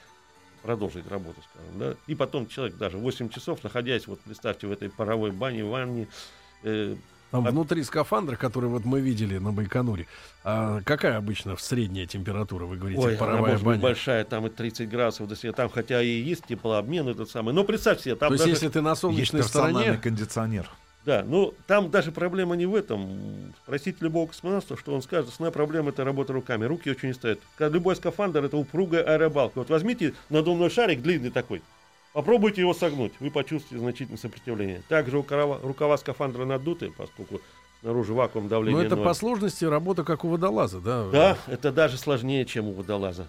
Продолжить 0.61 1.07
работу, 1.09 1.41
скажем. 1.51 1.79
Да? 1.79 1.95
И 2.07 2.15
потом 2.15 2.47
человек 2.47 2.77
даже 2.77 2.97
8 2.97 3.29
часов, 3.29 3.63
находясь, 3.63 4.07
вот 4.07 4.19
представьте, 4.21 4.67
в 4.67 4.71
этой 4.71 4.89
паровой 4.89 5.31
бане, 5.31 5.63
ванне, 5.63 6.07
э, 6.63 6.95
Там 7.31 7.45
А- 7.45 7.51
внутри 7.51 7.83
скафандра, 7.83 8.35
который 8.35 8.69
вот 8.69 8.85
мы 8.85 9.01
видели 9.01 9.37
на 9.37 9.51
Байконуре, 9.51 10.07
а 10.43 10.81
какая 10.81 11.15
обычно 11.17 11.55
средняя 11.57 12.07
температура, 12.07 12.65
вы 12.65 12.75
говорите, 12.77 12.99
ой, 12.99 13.11
она 13.11 13.19
паровая 13.19 13.41
может 13.51 13.57
быть 13.57 13.65
баня? 13.65 13.81
большая, 13.81 14.23
там 14.25 14.47
и 14.47 14.49
30 14.49 14.89
градусов 14.89 15.27
до 15.27 15.35
света, 15.35 15.57
там 15.57 15.69
хотя 15.69 16.01
и 16.01 16.09
есть 16.09 16.45
теплообмен 16.47 17.07
этот 17.07 17.29
самый. 17.29 17.53
Но 17.53 17.63
представьте 17.63 18.05
себе, 18.05 18.15
там 18.15 18.29
То 18.29 18.33
есть, 18.33 18.45
даже... 18.45 18.55
если 18.55 18.69
ты 18.69 18.81
на 18.81 18.89
Есть 18.89 19.01
солнечной 19.01 19.41
персональный 19.43 19.81
стороне, 19.81 20.01
кондиционер. 20.01 20.69
Да, 21.09 21.23
ну 21.25 21.55
там 21.65 21.89
даже 21.89 22.11
проблема 22.11 22.55
не 22.55 22.67
в 22.67 22.75
этом. 22.75 23.51
Спросите 23.63 23.97
любого 24.01 24.27
космонавта, 24.27 24.77
что 24.77 24.93
он 24.93 25.01
скажет. 25.01 25.29
Основная 25.29 25.51
проблема 25.51 25.89
это 25.89 26.03
работа 26.03 26.33
руками. 26.33 26.65
Руки 26.65 26.91
очень 26.91 27.07
не 27.07 27.13
стоят. 27.15 27.39
Любой 27.57 27.95
скафандр 27.95 28.43
это 28.45 28.57
упругая 28.57 29.01
аэробалка. 29.01 29.57
Вот 29.57 29.71
возьмите 29.71 30.13
надувной 30.29 30.69
шарик 30.69 31.01
длинный 31.01 31.31
такой. 31.31 31.63
Попробуйте 32.13 32.61
его 32.61 32.75
согнуть, 32.75 33.13
вы 33.19 33.31
почувствуете 33.31 33.79
значительное 33.79 34.19
сопротивление. 34.19 34.83
Также 34.87 35.15
рукава, 35.15 35.57
рукава 35.63 35.97
скафандра 35.97 36.45
надуты, 36.45 36.93
поскольку 36.95 37.41
снаружи 37.81 38.13
вакуум 38.13 38.47
давления. 38.47 38.83
это 38.83 38.95
ноль. 38.95 39.05
по 39.05 39.15
сложности 39.15 39.65
работа 39.65 40.03
как 40.03 40.23
у 40.25 40.27
водолаза, 40.27 40.79
да? 40.79 41.09
Да, 41.11 41.37
это 41.47 41.71
даже 41.71 41.97
сложнее, 41.97 42.45
чем 42.45 42.67
у 42.67 42.73
водолаза. 42.73 43.25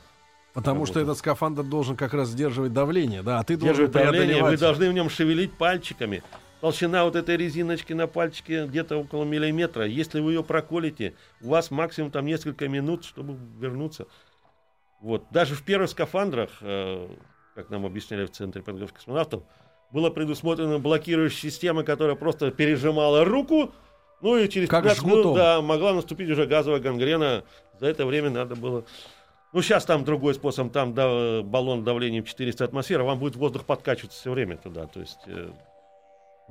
Потому 0.53 0.85
что 0.85 0.97
работа. 0.97 1.13
этот 1.13 1.19
скафандр 1.19 1.63
должен 1.63 1.97
как 1.97 2.13
раз 2.13 2.29
сдерживать 2.29 2.75
давление, 2.75 3.23
да, 3.23 3.39
а 3.39 3.45
ты 3.45 3.57
должен 3.57 3.91
давление, 3.91 4.43
вы 4.43 4.59
должны 4.59 4.91
в 4.91 4.93
нем 4.93 5.09
шевелить 5.09 5.53
пальчиками. 5.53 6.23
Толщина 6.61 7.05
вот 7.05 7.17
этой 7.17 7.37
резиночки 7.37 7.93
на 7.93 8.07
пальчике 8.07 8.67
где-то 8.67 8.99
около 8.99 9.25
миллиметра. 9.25 9.87
Если 9.87 10.21
вы 10.21 10.33
ее 10.33 10.45
проколите, 10.45 11.15
у 11.41 11.49
вас 11.49 11.71
максимум 11.71 12.11
там 12.11 12.27
несколько 12.27 12.69
минут, 12.69 13.05
чтобы 13.05 13.37
вернуться. 13.59 14.07
Вот. 15.01 15.25
Даже 15.31 15.55
в 15.55 15.63
первых 15.63 15.89
скафандрах, 15.91 16.51
э, 16.61 17.09
как 17.55 17.71
нам 17.71 17.87
объясняли 17.87 18.27
в 18.27 18.31
Центре 18.31 18.63
подготовки 18.63 18.97
космонавтов, 18.97 19.43
была 19.91 20.11
предусмотрена 20.11 20.79
блокирующая 20.79 21.51
система, 21.51 21.83
которая 21.83 22.15
просто 22.15 22.51
пережимала 22.51 23.25
руку, 23.25 23.73
ну 24.21 24.37
и 24.37 24.49
через 24.49 24.69
Как 24.69 24.85
15 24.85 25.05
минут 25.05 25.37
да, 25.37 25.63
могла 25.63 25.95
наступить 25.95 26.29
уже 26.29 26.47
газовая 26.47 26.81
гангрена. 26.81 27.45
За 27.81 27.87
это 27.87 28.05
время 28.05 28.31
надо 28.31 28.55
было... 28.55 28.85
Ну, 29.53 29.63
сейчас 29.63 29.85
там 29.85 30.05
другой 30.05 30.35
способ, 30.35 30.71
там 30.73 30.95
да, 30.95 31.43
баллон 31.43 31.83
давлением 31.83 32.25
400 32.25 32.65
атмосфер, 32.65 33.01
а 33.01 33.05
вам 33.05 33.19
будет 33.19 33.35
воздух 33.35 33.65
подкачиваться 33.65 34.21
все 34.21 34.31
время 34.31 34.59
туда. 34.59 34.87
То 34.87 35.01
есть 35.01 35.19
э, 35.27 35.51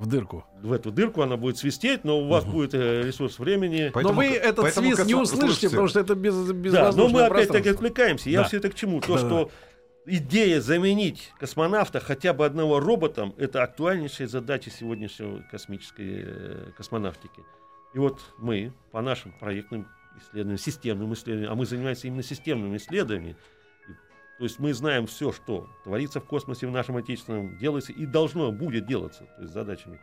В 0.00 0.06
дырку. 0.06 0.44
в 0.62 0.72
эту 0.72 0.90
дырку 0.90 1.20
она 1.22 1.36
будет 1.36 1.58
свистеть, 1.58 2.04
но 2.04 2.20
у 2.20 2.26
вас 2.28 2.44
будет 2.46 2.72
э, 2.74 3.02
ресурс 3.02 3.38
времени. 3.38 3.90
Поэтому- 3.92 4.14
Но 4.14 4.20
вы 4.20 4.34
этот 4.34 4.62
поэтому 4.62 4.86
свист 4.86 5.06
не 5.06 5.14
услышите, 5.14 5.68
потому 5.68 5.88
что 5.88 6.00
это 6.00 6.14
без, 6.14 6.34
Да, 6.72 6.90
но 6.92 7.08
мы 7.08 7.20
опять-таки 7.24 7.28
пространство. 7.28 7.70
отвлекаемся. 7.72 8.30
Я 8.30 8.38
Да. 8.40 8.44
все 8.48 8.56
это 8.56 8.70
к 8.70 8.74
чему? 8.74 9.00
То, 9.00 9.14
Да-да-да. 9.16 9.28
что 9.28 9.50
идея 10.06 10.60
заменить 10.62 11.32
космонавта 11.38 12.00
хотя 12.00 12.32
бы 12.32 12.46
одного 12.46 12.80
роботом, 12.80 13.34
это 13.36 13.62
актуальнейшая 13.62 14.26
задача 14.26 14.70
сегодняшнего 14.70 15.44
космической 15.50 16.24
э, 16.26 16.70
космонавтики. 16.76 17.42
И 17.92 17.98
вот 17.98 18.20
мы 18.38 18.72
по 18.92 19.02
нашим 19.02 19.32
проектным 19.32 19.86
исследованиям, 20.18 20.58
системным 20.58 21.12
исследованиям, 21.12 21.52
а 21.52 21.56
мы 21.56 21.66
занимаемся 21.66 22.06
именно 22.06 22.22
системными 22.22 22.78
исследованиями, 22.78 23.36
то 24.40 24.44
есть 24.44 24.58
мы 24.58 24.72
знаем 24.72 25.06
все, 25.06 25.32
что 25.32 25.68
творится 25.84 26.18
в 26.18 26.24
космосе 26.24 26.66
в 26.66 26.70
нашем 26.70 26.96
отечественном, 26.96 27.58
делается 27.58 27.92
и 27.92 28.06
должно 28.06 28.50
будет 28.50 28.86
делаться, 28.86 29.24
то 29.36 29.42
есть 29.42 29.52
задачами, 29.52 30.00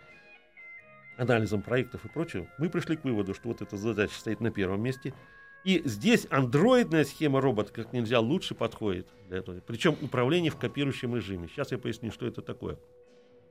анализом 1.17 1.63
проектов 1.63 2.06
и 2.06 2.08
прочего, 2.08 2.47
мы 2.60 2.69
пришли 2.69 2.97
к 2.97 3.04
выводу, 3.04 3.34
что 3.34 3.47
вот 3.47 3.63
эта 3.63 3.76
задача 3.78 4.13
стоит 4.13 4.39
на 4.39 4.52
первом 4.52 4.84
месте. 4.84 5.15
И 5.63 5.82
здесь 5.86 6.28
андроидная 6.30 7.04
схема 7.04 7.41
робота 7.41 7.73
как 7.73 7.93
нельзя 7.93 8.19
лучше 8.19 8.54
подходит 8.54 9.08
для 9.28 9.39
этого. 9.39 9.60
Причем 9.62 9.97
управление 10.04 10.52
в 10.52 10.58
копирующем 10.58 11.15
режиме. 11.15 11.47
Сейчас 11.47 11.71
я 11.71 11.80
поясню, 11.80 12.12
что 12.12 12.28
это 12.28 12.43
такое. 12.43 12.78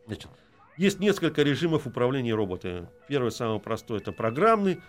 Значит, 0.07 0.29
есть 0.77 1.01
несколько 1.01 1.43
режимов 1.43 1.89
управления 1.89 2.33
роботами. 2.33 2.89
Первый, 3.09 3.33
самый 3.33 3.59
простой, 3.59 3.99
это 3.99 4.13
программный. 4.13 4.81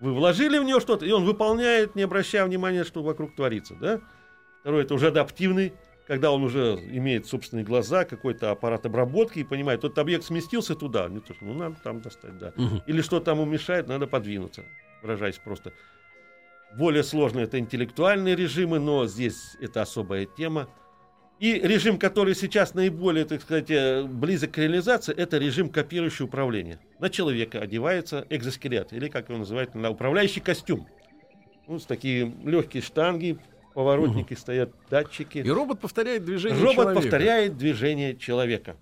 Вы 0.00 0.14
вложили 0.14 0.58
в 0.58 0.64
него 0.64 0.80
что-то, 0.80 1.06
и 1.06 1.12
он 1.12 1.24
выполняет, 1.24 1.94
не 1.94 2.02
обращая 2.02 2.44
внимания, 2.44 2.82
что 2.82 3.04
вокруг 3.04 3.36
творится. 3.36 3.76
Да? 3.76 4.00
Второй, 4.64 4.84
это 4.84 4.94
уже 4.94 5.08
адаптивный. 5.08 5.74
когда 6.06 6.30
он 6.30 6.42
уже 6.42 6.78
имеет 6.90 7.26
собственные 7.26 7.64
глаза, 7.64 8.04
какой-то 8.04 8.50
аппарат 8.50 8.86
обработки 8.86 9.40
и 9.40 9.44
понимает, 9.44 9.82
тот 9.82 9.98
объект 9.98 10.24
сместился 10.24 10.74
туда, 10.74 11.06
не 11.08 11.20
то, 11.20 11.34
что, 11.34 11.44
ну, 11.44 11.52
надо 11.52 11.76
там 11.82 12.00
достать, 12.00 12.38
да. 12.38 12.52
Мгм. 12.56 12.82
Или 12.86 13.02
что 13.02 13.20
там 13.20 13.40
ему 13.40 13.50
мешает, 13.50 13.88
надо 13.88 14.06
подвинуться, 14.06 14.64
выражаясь 15.02 15.36
просто. 15.36 15.72
Более 16.78 17.04
сложно 17.04 17.40
это 17.40 17.58
интеллектуальные 17.58 18.36
режимы, 18.36 18.78
но 18.78 19.06
здесь 19.06 19.56
это 19.60 19.82
особая 19.82 20.24
тема. 20.26 20.68
И 21.40 21.58
режим, 21.58 21.98
который 21.98 22.34
сейчас 22.34 22.72
наиболее, 22.74 23.26
так 23.26 23.42
сказать, 23.42 23.70
э, 23.70 24.04
близок 24.04 24.52
к 24.52 24.58
реализации, 24.58 25.14
это 25.14 25.36
режим 25.38 25.68
копирующего 25.68 26.26
управления. 26.26 26.80
На 27.00 27.10
человека 27.10 27.60
одевается 27.60 28.26
экзоскелет, 28.30 28.92
или 28.94 29.08
как 29.08 29.28
его 29.28 29.38
называют, 29.38 29.74
на 29.74 29.90
управляющий 29.90 30.40
костюм. 30.40 30.86
Ну, 31.66 31.78
с 31.78 31.86
такие 31.86 32.32
легкие 32.44 32.82
штанги, 32.82 33.38
поворотники 33.74 34.34
стоят, 34.34 34.70
датчики. 34.90 35.38
И 35.38 35.50
робот 35.50 35.80
повторяет 35.80 36.24
движение 36.24 36.58
Робот 36.60 36.74
человека. 36.76 37.00
повторяет 37.00 37.56
движение 37.58 38.16
человека. 38.16 38.76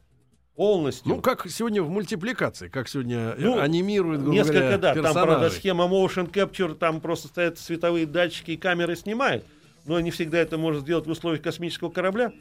Полностью. 0.55 1.09
Ну, 1.09 1.21
как 1.23 1.49
сегодня 1.49 1.83
в 1.83 1.89
мультипликации, 1.89 2.69
как 2.69 2.87
сегодня 2.87 3.31
э, 3.31 3.35
Ну, 3.39 3.59
анимируют, 3.59 4.21
грубо 4.21 4.35
Несколько, 4.35 4.59
говоря, 4.61 4.79
да. 4.79 4.95
Там, 4.95 5.03
правда, 5.03 5.23
персонажей. 5.23 5.59
схема 5.59 5.85
motion 5.87 6.31
capture, 6.31 6.75
там 6.75 7.01
просто 7.01 7.29
стоят 7.29 7.59
световые 7.59 8.05
датчики 8.07 8.51
и 8.53 8.57
камеры 8.59 8.95
снимают. 8.95 9.45
Но 9.87 9.99
не 9.99 10.11
всегда 10.11 10.39
это 10.39 10.59
можно 10.59 10.81
сделать 10.83 11.07
в 11.07 11.11
условиях 11.11 11.43
космического 11.43 11.89
корабля. 11.91 12.33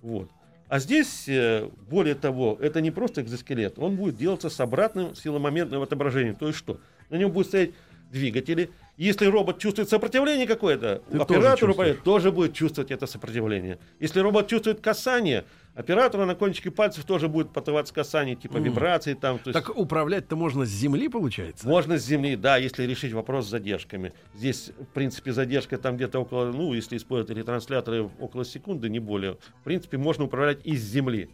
Вот. 0.00 0.30
А 0.68 0.78
здесь, 0.78 1.28
э, 1.28 1.68
более 1.90 2.14
того, 2.14 2.56
это 2.60 2.80
не 2.80 2.92
просто 2.92 3.22
экзоскелет. 3.22 3.78
Он 3.78 3.96
будет 3.96 4.16
делаться 4.16 4.48
с 4.48 4.58
обратным 4.60 5.14
силомоментным 5.16 5.82
отображением. 5.82 6.36
То 6.36 6.46
есть 6.46 6.58
что? 6.58 6.78
На 7.10 7.16
нем 7.16 7.32
будут 7.32 7.48
стоять 7.48 7.70
двигатели. 8.12 8.70
Если 8.96 9.26
робот 9.26 9.58
чувствует 9.58 9.90
сопротивление 9.90 10.46
какое-то, 10.46 11.02
Ты 11.10 11.18
тоже 11.18 11.22
оператору 11.22 11.72
чувствуешь. 11.72 11.96
тоже 12.02 12.32
будет 12.32 12.54
чувствовать 12.54 12.90
это 12.90 13.06
сопротивление. 13.06 13.78
Если 14.00 14.20
робот 14.20 14.48
чувствует 14.48 14.80
касание, 14.80 15.44
оператору 15.74 16.24
на 16.24 16.34
кончике 16.34 16.70
пальцев 16.70 17.04
тоже 17.04 17.28
будет 17.28 17.52
подаваться 17.52 17.92
касание, 17.92 18.36
типа 18.36 18.54
Мгм. 18.54 18.64
вибрации. 18.64 19.12
Там, 19.12 19.38
то 19.38 19.50
есть- 19.50 19.52
Так 19.52 19.76
управлять-то 19.76 20.34
можно 20.36 20.64
с 20.64 20.70
земли, 20.70 21.08
получается? 21.08 21.68
можно 21.68 21.98
с 21.98 22.04
земли, 22.06 22.36
да, 22.36 22.56
если 22.56 22.84
решить 22.84 23.12
вопрос 23.12 23.46
с 23.46 23.50
задержками. 23.50 24.14
Здесь, 24.34 24.70
в 24.78 24.86
принципе, 24.94 25.32
задержка 25.32 25.76
там 25.76 25.96
где-то 25.96 26.18
около, 26.20 26.46
ну, 26.50 26.72
если 26.72 26.96
использовать 26.96 27.36
ретрансляторы, 27.36 28.08
около 28.18 28.46
секунды, 28.46 28.88
не 28.88 28.98
более. 28.98 29.36
В 29.60 29.64
принципе, 29.64 29.98
можно 29.98 30.24
управлять 30.24 30.64
из 30.64 30.80
земли. 30.82 31.28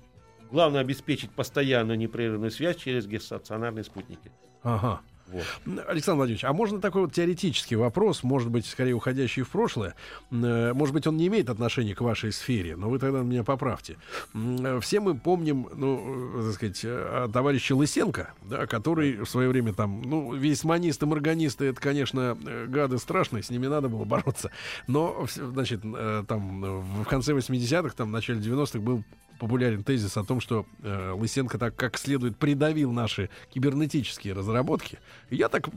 Главное 0.51 0.81
обеспечить 0.81 1.31
постоянную 1.31 1.96
непрерывную 1.96 2.51
связь 2.51 2.77
через 2.77 3.07
геостационарные 3.07 3.85
спутники. 3.85 4.33
Ага. 4.64 5.01
Вот. 5.32 5.44
Александр 5.88 6.18
Владимирович, 6.18 6.44
а 6.44 6.52
можно 6.52 6.80
такой 6.80 7.02
вот 7.02 7.12
теоретический 7.12 7.76
вопрос, 7.76 8.22
может 8.22 8.50
быть, 8.50 8.66
скорее 8.66 8.92
уходящий 8.94 9.42
в 9.42 9.48
прошлое? 9.48 9.94
Э, 10.30 10.72
Может 10.74 10.94
быть, 10.94 11.06
он 11.06 11.16
не 11.16 11.26
имеет 11.28 11.48
отношения 11.50 11.94
к 11.94 12.00
вашей 12.00 12.32
сфере, 12.32 12.76
но 12.76 12.88
вы 12.90 12.98
тогда 12.98 13.20
меня 13.20 13.44
поправьте. 13.44 13.96
Э, 14.34 14.78
Все 14.80 15.00
мы 15.00 15.16
помним, 15.16 15.68
ну, 15.74 16.40
э, 16.40 16.44
так 16.46 16.54
сказать, 16.54 17.32
товарища 17.32 17.74
Лысенко, 17.74 18.34
да, 18.42 18.66
который 18.66 19.16
в 19.24 19.26
свое 19.26 19.48
время 19.48 19.72
там, 19.72 20.02
ну, 20.02 20.34
весьманисты, 20.34 21.06
морганисты, 21.06 21.66
это, 21.66 21.80
конечно, 21.80 22.36
гады 22.68 22.98
страшные, 22.98 23.42
с 23.42 23.50
ними 23.50 23.66
надо 23.66 23.88
было 23.88 24.04
бороться. 24.04 24.50
Но, 24.86 25.26
значит, 25.34 25.82
там 26.28 27.02
в 27.02 27.04
конце 27.04 27.32
80-х, 27.32 27.94
там, 27.96 28.08
в 28.08 28.12
начале 28.12 28.40
90-х 28.40 28.78
был 28.80 29.02
популярен 29.42 29.83
тезис 29.83 30.16
о 30.16 30.22
том, 30.22 30.40
что 30.40 30.66
э, 30.85 31.11
Лысенко 31.18 31.59
так 31.59 31.74
как 31.74 31.98
следует 31.98 32.37
придавил 32.37 32.92
наши 32.92 33.28
кибернетические 33.52 34.35
разработки. 34.35 35.00
Я 35.31 35.48
так 35.48 35.68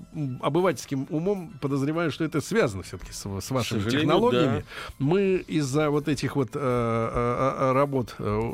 обывательским 0.41 1.07
умом 1.09 1.57
подозреваю, 1.59 2.11
что 2.11 2.23
это 2.23 2.41
связано 2.41 2.83
все-таки 2.83 3.11
с, 3.11 3.25
с 3.25 3.49
вашими 3.51 3.89
технологиями. 3.89 4.63
Мы 4.99 5.43
из-за 5.47 5.89
вот 5.89 6.07
этих 6.07 6.35
вот 6.35 6.49
э, 6.53 6.59
э, 6.59 6.59
э, 6.59 7.71
работ 7.73 8.15
э, 8.19 8.51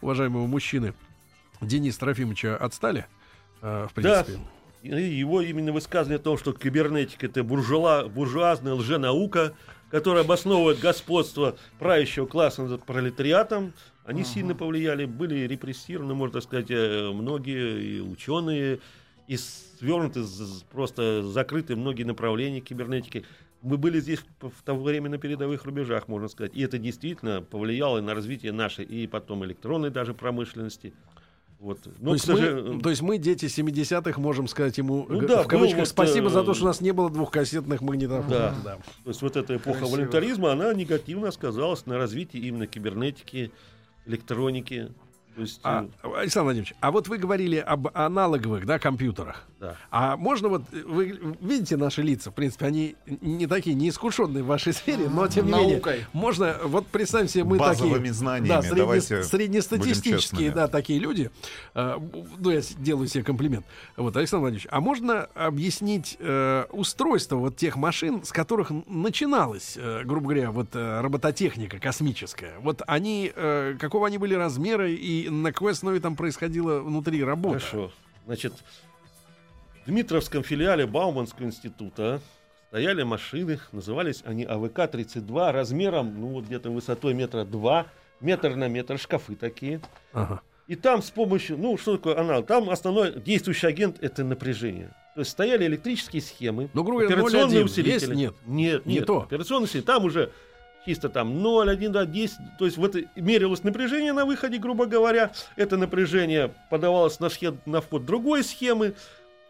уважаемого 0.00 0.48
мужчины 0.48 0.92
Дениса 1.60 2.00
Трофимовича 2.00 2.56
отстали, 2.56 3.06
э, 3.62 3.86
в 3.88 4.02
Да. 4.02 4.24
принципе. 4.24 4.44
И 4.82 4.88
его 4.90 5.40
именно 5.40 5.70
высказывание 5.72 6.16
о 6.16 6.22
том, 6.22 6.36
что 6.36 6.52
кибернетика 6.52 7.26
это 7.26 7.44
буржуа, 7.44 8.08
буржуазная 8.08 8.74
лженаука, 8.74 9.52
которая 9.90 10.24
обосновывает 10.24 10.80
господство 10.80 11.56
правящего 11.78 12.26
класса 12.26 12.62
над 12.62 12.84
пролетариатом, 12.84 13.72
они 14.04 14.24
сильно 14.24 14.54
повлияли, 14.54 15.04
были 15.04 15.46
репрессированы, 15.46 16.14
можно 16.14 16.40
сказать, 16.40 16.70
э, 16.70 17.10
многие 17.12 17.82
и 17.82 18.00
ученые, 18.00 18.80
и 19.26 19.36
свернуты, 19.36 20.24
просто 20.72 21.22
закрыты 21.22 21.76
многие 21.76 22.04
направления 22.04 22.60
кибернетики. 22.60 23.24
Мы 23.60 23.76
были 23.76 24.00
здесь 24.00 24.20
в 24.40 24.48
в 24.48 24.62
то 24.62 24.74
время 24.74 25.10
на 25.10 25.18
передовых 25.18 25.64
рубежах, 25.64 26.08
можно 26.08 26.28
сказать. 26.28 26.52
И 26.54 26.62
это 26.62 26.78
действительно 26.78 27.42
повлияло 27.42 28.00
на 28.00 28.14
развитие 28.14 28.52
нашей 28.52 28.84
и 28.84 29.06
потом 29.06 29.44
электронной 29.44 29.90
даже 29.90 30.14
промышленности. 30.14 30.94
Вот. 31.60 31.80
Но, 31.98 32.10
то, 32.10 32.12
есть 32.14 32.24
сожалению- 32.24 32.74
мы, 32.74 32.80
то 32.82 32.90
есть 32.90 33.02
мы, 33.02 33.18
дети 33.18 33.46
70-х, 33.46 34.20
можем 34.20 34.46
сказать 34.46 34.78
ему 34.78 35.06
Ну 35.08 35.18
г- 35.18 35.26
да, 35.26 35.42
в 35.42 35.48
кавычках 35.48 35.80
вот, 35.80 35.88
спасибо 35.88 36.30
за 36.30 36.44
то, 36.44 36.52
э, 36.52 36.54
что 36.54 36.64
у 36.64 36.66
нас 36.68 36.80
не 36.80 36.92
было 36.92 37.10
двухкассетных 37.10 37.80
магнитофонов. 37.80 38.30
Да. 38.62 38.78
То 39.02 39.10
есть 39.10 39.22
вот 39.22 39.36
эта 39.36 39.56
эпоха 39.56 39.78
Красиво. 39.80 39.96
волюнтаризма, 39.96 40.52
она 40.52 40.72
негативно 40.72 41.32
сказалась 41.32 41.84
на 41.86 41.98
развитии 41.98 42.38
именно 42.38 42.66
кибернетики, 42.68 43.50
электроники. 44.06 44.92
То 45.38 45.42
есть, 45.42 45.60
А, 45.62 45.86
э, 46.02 46.08
Александр 46.16 46.46
Владимирович, 46.46 46.74
а 46.80 46.90
вот 46.90 47.06
вы 47.06 47.16
говорили 47.16 47.58
об 47.58 47.96
аналоговых 47.96 48.66
да, 48.66 48.80
компьютерах. 48.80 49.44
да. 49.60 49.76
А 49.88 50.16
можно 50.16 50.48
вот, 50.48 50.62
э, 50.72 50.82
вы 50.84 51.36
видите 51.40 51.76
наши 51.76 52.02
лица, 52.02 52.32
в 52.32 52.34
принципе, 52.34 52.66
они 52.66 52.96
не 53.06 53.46
такие, 53.46 53.76
не 53.76 53.88
искушенные 53.90 54.42
в 54.42 54.46
вашей 54.48 54.72
сфере, 54.72 55.08
но 55.08 55.28
тем 55.28 55.46
не 55.46 55.52
менее, 55.52 55.80
можно, 56.12 56.56
вот 56.64 56.88
представим 56.88 57.28
себе, 57.28 57.44
мы 57.44 57.56
Базовыми 57.56 57.98
такие, 57.98 58.12
знаниями, 58.14 58.48
да, 58.48 58.60
средне- 58.62 58.76
давайте 58.78 59.22
среднестатистические, 59.22 60.50
да, 60.50 60.66
такие 60.66 60.98
люди, 60.98 61.30
э, 61.74 61.98
ну, 62.38 62.50
я 62.50 62.60
делаю 62.78 63.06
себе 63.06 63.22
комплимент. 63.22 63.64
Вот, 63.96 64.16
Александр 64.16 64.40
Владимирович, 64.42 64.66
а 64.72 64.80
можно 64.80 65.22
объяснить 65.34 66.16
э, 66.18 66.64
устройство 66.72 67.36
вот 67.36 67.56
тех 67.56 67.76
машин, 67.76 68.24
с 68.24 68.32
которых 68.32 68.72
начиналась, 68.88 69.74
э, 69.76 70.02
грубо 70.04 70.30
говоря, 70.30 70.50
вот 70.50 70.70
э, 70.74 71.00
робототехника 71.00 71.78
космическая? 71.78 72.54
Вот 72.60 72.82
они, 72.88 73.30
э, 73.32 73.76
какого 73.78 74.08
они 74.08 74.18
были 74.18 74.34
размера 74.34 74.90
и 74.90 75.27
на 75.30 75.52
какой 75.52 75.72
основе 75.72 76.00
там 76.00 76.16
происходила 76.16 76.80
внутри 76.80 77.22
работа? 77.22 77.58
Хорошо. 77.60 77.92
Значит, 78.26 78.52
в 79.84 79.86
Дмитровском 79.90 80.42
филиале 80.42 80.86
Бауманского 80.86 81.46
института 81.46 82.20
стояли 82.68 83.02
машины, 83.02 83.58
назывались 83.72 84.22
они 84.26 84.44
АВК-32, 84.44 85.52
размером, 85.52 86.20
ну, 86.20 86.26
вот 86.28 86.44
где-то 86.44 86.70
высотой 86.70 87.14
метра 87.14 87.44
два, 87.44 87.86
метр 88.20 88.54
на 88.54 88.68
метр, 88.68 88.98
шкафы 88.98 89.34
такие. 89.34 89.80
Ага. 90.12 90.40
И 90.66 90.74
там 90.74 91.00
с 91.02 91.10
помощью, 91.10 91.56
ну, 91.56 91.78
что 91.78 91.96
такое 91.96 92.18
аналог? 92.18 92.46
Там 92.46 92.68
основной 92.68 93.18
действующий 93.20 93.66
агент— 93.68 93.96
это 94.02 94.22
напряжение. 94.22 94.94
То 95.14 95.20
есть 95.20 95.30
стояли 95.30 95.64
электрические 95.66 96.20
схемы, 96.20 96.68
Ну, 96.74 96.84
грубо 96.84 97.04
операционные 97.06 97.62
0,1 97.62 97.64
усилители. 97.64 97.90
есть? 97.92 98.08
Нет. 98.08 98.34
Нет, 98.46 98.86
Не 98.86 98.94
нет. 98.96 99.06
то. 99.06 99.22
Операционные 99.22 99.64
усилители. 99.64 99.86
Там 99.86 100.04
уже 100.04 100.30
чисто 100.84 101.08
там 101.08 101.42
0, 101.42 101.70
1, 101.70 101.92
2, 101.92 102.06
10. 102.06 102.38
То 102.58 102.64
есть 102.64 102.76
вот 102.76 102.96
и 102.96 103.08
мерилось 103.16 103.62
напряжение 103.62 104.12
на 104.12 104.24
выходе, 104.24 104.58
грубо 104.58 104.86
говоря. 104.86 105.32
Это 105.56 105.76
напряжение 105.76 106.54
подавалось 106.70 107.20
на, 107.20 107.28
схед, 107.28 107.54
на 107.66 107.80
вход 107.80 108.04
другой 108.04 108.44
схемы. 108.44 108.94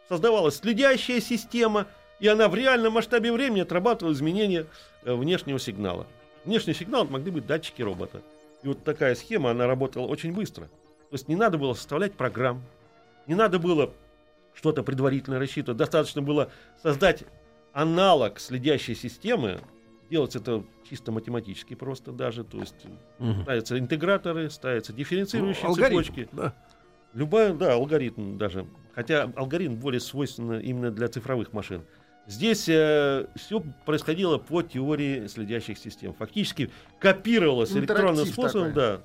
Создавалась 0.08 0.56
следящая 0.56 1.20
система. 1.20 1.86
И 2.20 2.26
она 2.26 2.48
в 2.48 2.54
реальном 2.54 2.94
масштабе 2.94 3.32
времени 3.32 3.60
отрабатывала 3.60 4.12
изменения 4.12 4.66
э, 5.04 5.14
внешнего 5.14 5.58
сигнала. 5.58 6.06
Внешний 6.44 6.74
сигнал 6.74 7.04
это 7.04 7.12
могли 7.12 7.30
быть 7.30 7.46
датчики 7.46 7.82
робота. 7.82 8.22
И 8.62 8.68
вот 8.68 8.82
такая 8.82 9.14
схема, 9.14 9.50
она 9.50 9.66
работала 9.66 10.06
очень 10.06 10.32
быстро. 10.32 10.64
То 10.64 11.14
есть 11.14 11.28
не 11.28 11.36
надо 11.36 11.58
было 11.58 11.74
составлять 11.74 12.14
программ, 12.14 12.62
не 13.26 13.34
надо 13.34 13.58
было 13.58 13.92
что-то 14.54 14.82
предварительно 14.82 15.38
рассчитывать. 15.38 15.78
Достаточно 15.78 16.22
было 16.22 16.50
создать 16.82 17.22
аналог 17.72 18.40
следящей 18.40 18.94
системы. 18.94 19.60
Делать 20.10 20.34
это 20.36 20.64
чисто 20.88 21.12
математически 21.12 21.74
просто 21.74 22.12
даже. 22.12 22.44
То 22.44 22.58
есть 22.58 22.86
Мгм. 23.18 23.42
ставятся 23.42 23.78
интеграторы, 23.78 24.48
ставятся 24.50 24.92
дифференцирующие 24.92 25.64
Ну, 25.64 25.68
алгоритм, 25.70 26.02
цепочки. 26.02 26.28
да. 26.32 26.54
Любая, 27.14 27.52
да, 27.54 27.74
алгоритм 27.74 28.38
даже. 28.38 28.66
Хотя 28.94 29.30
алгоритм 29.36 29.74
более 29.76 30.00
свойственно 30.00 30.60
именно 30.60 30.90
для 30.90 31.08
цифровых 31.08 31.52
машин. 31.52 31.82
Здесь 32.26 32.60
все 32.62 33.62
происходило 33.86 34.36
по 34.38 34.62
теории 34.62 35.26
следящих 35.28 35.78
систем. 35.78 36.12
Фактически 36.14 36.70
копировалось 37.00 37.72
электронным 37.72 38.26
способом, 38.26 38.68
такой. 38.74 38.82
да. 38.82 39.00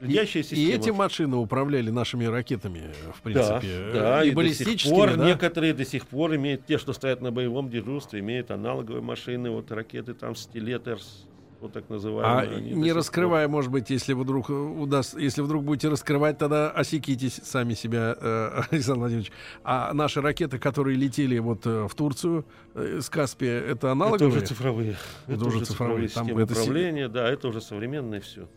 Следящая 0.00 0.42
И 0.42 0.46
система. 0.46 0.74
эти 0.74 0.90
машины 0.90 1.36
управляли 1.36 1.90
нашими 1.90 2.24
ракетами, 2.24 2.90
в 3.22 3.32
Да, 3.32 3.58
принципе, 3.58 3.90
да, 3.92 4.24
и, 4.24 4.28
и, 4.28 4.30
до 4.30 4.30
сих 4.30 4.34
баллистическими, 4.34 4.94
пор 4.94 5.16
да? 5.16 5.26
некоторые 5.26 5.74
до 5.74 5.84
сих 5.84 6.06
пор 6.06 6.34
имеют, 6.36 6.64
те, 6.66 6.78
что 6.78 6.92
стоят 6.92 7.20
на 7.20 7.30
боевом 7.30 7.68
дежурстве, 7.68 8.20
имеют 8.20 8.50
аналоговые 8.50 9.02
машины, 9.02 9.50
вот 9.50 9.70
ракеты 9.70 10.14
там 10.14 10.34
Стилет, 10.34 10.88
вот 11.60 11.74
так 11.74 11.90
называемые. 11.90 12.56
А 12.56 12.60
не 12.74 12.90
раскрывая, 12.92 13.46
может 13.46 13.70
быть, 13.70 13.90
если 13.90 14.14
вдруг 14.14 14.48
удаст, 14.48 15.18
если 15.18 15.42
вдруг 15.42 15.62
будете 15.64 15.90
раскрывать, 15.90 16.38
тогда 16.38 16.70
осекитесь 16.70 17.38
сами 17.44 17.74
себя, 17.74 18.16
э, 18.18 18.62
Александр 18.70 19.00
Владимирович. 19.00 19.30
А 19.62 19.92
наши 19.92 20.22
ракеты, 20.22 20.58
которые 20.58 20.96
летели 20.96 21.38
вот 21.38 21.66
э, 21.66 21.86
в 21.86 21.94
Турцию 21.94 22.46
э, 22.74 23.00
с 23.02 23.10
Каспия, 23.10 23.58
это 23.60 23.64
пор- 23.64 23.74
Это 23.76 23.92
аналоговые? 23.92 24.28
уже 24.38 24.46
цифровые. 24.46 24.96
Это 25.26 25.44
уже 25.44 25.62
цифровые, 25.66 26.08
там 26.08 26.24
системы 26.24 26.42
это 26.42 26.52
управления, 26.54 27.08
да, 27.08 27.28
это 27.28 27.48
уже 27.48 27.60
современное 27.60 28.20
все. 28.22 28.48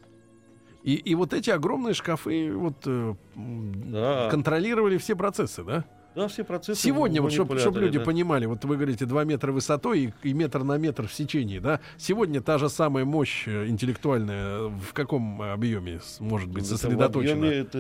И, 0.84 0.96
и 0.96 1.16
вот 1.16 1.34
эти 1.34 1.50
огромные 1.50 1.94
шкафы 1.94 2.52
вот 2.54 2.76
э, 2.86 3.16
Да. 3.36 4.30
контролировали 4.30 4.98
все 4.98 5.16
процессы, 5.16 5.64
да? 5.64 5.86
Да, 6.14 6.28
все 6.28 6.44
процессы. 6.44 6.80
Сегодня, 6.82 7.22
вот 7.22 7.32
чтобы 7.32 7.56
манипуляторы, 7.56 7.86
люди 7.86 7.98
да. 8.00 8.06
понимали, 8.06 8.46
вот 8.46 8.64
вы 8.66 8.76
говорите 8.76 9.06
2 9.06 9.24
метра 9.24 9.52
высотой 9.52 10.14
и, 10.24 10.30
и 10.30 10.34
метр 10.34 10.64
на 10.64 10.78
метр 10.78 11.08
в 11.08 11.14
сечении, 11.14 11.58
да? 11.60 11.80
Сегодня 11.98 12.42
та 12.42 12.58
же 12.58 12.70
самая 12.70 13.06
мощь 13.06 13.48
э, 13.48 13.68
интеллектуальная 13.68 14.68
в 14.68 14.94
каком 14.94 15.42
объеме 15.42 16.02
может 16.20 16.50
быть 16.50 16.66
Это 16.66 16.76
в 16.76 16.78
сосредоточена? 16.78 17.34
объеме 17.48 17.56
это 17.56 17.78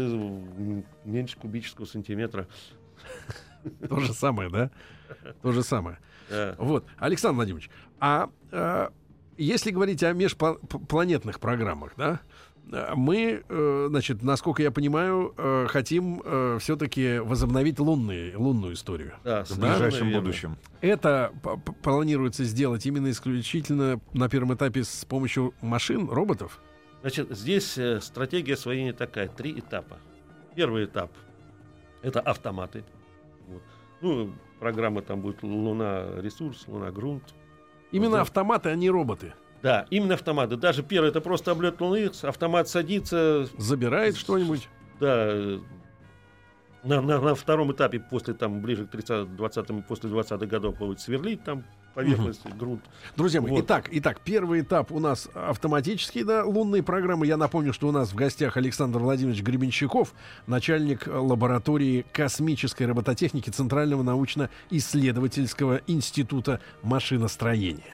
меньше 1.06 1.38
кубического 1.38 1.86
сантиметра. 1.86 2.48
То 3.90 4.00
же 4.00 4.14
самое, 4.14 4.50
да? 4.50 4.72
То 5.42 5.52
же 5.52 5.62
самое. 5.62 6.00
Вот, 6.58 6.86
Александр 6.98 7.36
Владимирович, 7.36 7.70
а 8.00 8.30
э, 8.52 8.88
если 9.38 9.72
говорить 9.72 10.04
о 10.04 10.14
межпланетных 10.14 11.40
программах, 11.40 11.94
да, 11.98 12.14
э, 12.14 12.33
мы, 12.96 13.44
э, 13.48 13.86
значит, 13.90 14.24
насколько 14.24 14.62
я 14.64 14.72
понимаю, 14.72 15.34
э, 15.38 15.68
хотим 15.70 16.22
все-таки 16.60 17.20
возобновить 17.20 17.80
лунные, 17.80 18.36
лунную 18.38 18.74
историю. 18.74 19.14
Да, 19.24 19.44
В 19.44 19.60
ближайшем 19.60 20.08
верно. 20.08 20.22
будущем. 20.22 20.58
Это 20.82 21.32
планируется 21.82 22.44
сделать 22.46 22.86
именно 22.86 23.10
исключительно 23.12 24.00
на 24.14 24.30
первом 24.30 24.54
этапе 24.54 24.84
с 24.84 25.06
помощью 25.06 25.54
машин, 25.62 26.10
роботов? 26.10 26.62
Значит, 27.02 27.30
здесь 27.32 27.78
э, 27.78 28.00
стратегия 28.02 28.54
освоения 28.54 28.94
такая, 28.94 29.28
три 29.28 29.60
этапа. 29.60 29.98
Первый 30.56 30.86
этап– 30.86 31.12
это 32.02 32.22
автоматы. 32.22 32.86
Вот. 33.48 33.62
Ну, 34.02 34.34
программа 34.60 35.02
там 35.02 35.20
будет 35.22 35.44
Луна 35.44 36.06
ресурс, 36.22 36.64
Луна 36.68 36.92
грунт. 36.92 37.24
Именно 37.92 38.16
Да. 38.18 38.22
автоматы, 38.22 38.70
а 38.70 38.76
не 38.76 38.90
роботы. 38.90 39.34
Да, 39.64 39.88
именно 39.90 40.16
автоматы. 40.16 40.58
Даже 40.58 40.84
первый 40.84 41.08
это 41.10 41.22
просто 41.22 41.52
облет 41.52 41.80
Луны, 41.80 42.12
автомат 42.22 42.68
садится, 42.68 43.48
Забирает 43.58 44.18
что-нибудь? 44.18 44.68
да, 45.00 45.26
э, 45.30 45.60
на, 46.84 47.02
на- 47.02 47.22
на 47.22 47.34
втором 47.34 47.72
этапе, 47.72 48.02
после 48.02 48.34
там 48.34 48.62
ближе 48.62 48.86
к 48.86 48.94
30-20 48.94 49.84
после 49.88 50.10
20-х 50.10 50.46
годов 50.48 50.78
будет 50.78 51.00
сверлить 51.00 51.46
там 51.46 51.64
поверхность, 51.96 52.42
грунт. 52.58 52.84
Друзья 53.16 53.40
мои, 53.40 53.52
Вот. 53.52 53.64
итак, 53.64 53.88
итак, 53.92 54.20
первый 54.26 54.62
этап 54.62 54.92
у 54.92 55.00
нас 55.00 55.30
автоматические, 55.34 56.26
да, 56.26 56.44
лунные 56.44 56.84
программы. 56.84 57.26
Я 57.26 57.38
напомню, 57.38 57.72
что 57.72 57.88
у 57.88 57.92
нас 57.94 58.12
в 58.12 58.16
гостях 58.16 58.58
Александр 58.58 59.00
Владимирович 59.00 59.42
Гребенщиков, 59.44 60.14
начальник 60.46 61.08
э, 61.08 61.12
лаборатории 61.18 62.06
космической 62.12 62.84
робототехники 62.84 63.50
Центрального 63.50 64.04
научно-исследовательского 64.04 65.80
института 65.88 66.60
машиностроения. 66.82 67.94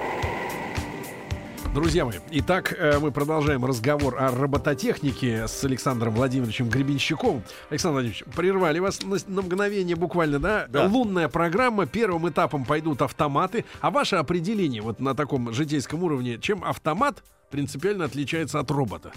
Друзья 1.73 2.03
мои, 2.03 2.17
итак, 2.31 2.75
э, 2.77 2.99
мы 2.99 3.11
продолжаем 3.11 3.63
разговор 3.63 4.21
о 4.21 4.31
робототехнике 4.31 5.47
с 5.47 5.63
Александром 5.63 6.13
Владимировичем 6.15 6.67
Гребенщиковым. 6.69 7.43
Александр 7.69 7.93
Владимирович, 7.93 8.25
прервали 8.35 8.79
вас 8.79 9.01
на, 9.03 9.17
на 9.27 9.41
мгновение 9.41 9.95
буквально, 9.95 10.39
да? 10.39 10.67
Да. 10.67 10.85
Лунная 10.87 11.29
программа, 11.29 11.85
первым 11.85 12.27
этапом 12.27 12.65
пойдут 12.65 13.01
автоматы. 13.01 13.63
А 13.79 13.89
ваше 13.89 14.17
определение 14.17 14.81
вот 14.81 14.99
на 14.99 15.15
таком 15.15 15.53
житейском 15.53 16.03
уровне, 16.03 16.37
чем 16.39 16.61
автомат 16.65 17.23
принципиально 17.51 18.03
отличается 18.03 18.59
от 18.59 18.69
робота? 18.69 19.13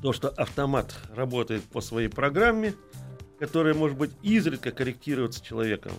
То, 0.00 0.12
что 0.12 0.28
автомат 0.28 0.94
работает 1.16 1.64
по 1.64 1.80
своей 1.80 2.08
программе, 2.08 2.74
которая 3.40 3.74
может 3.74 3.98
быть 3.98 4.12
изредка 4.22 4.70
корректироваться 4.70 5.44
человеком. 5.44 5.90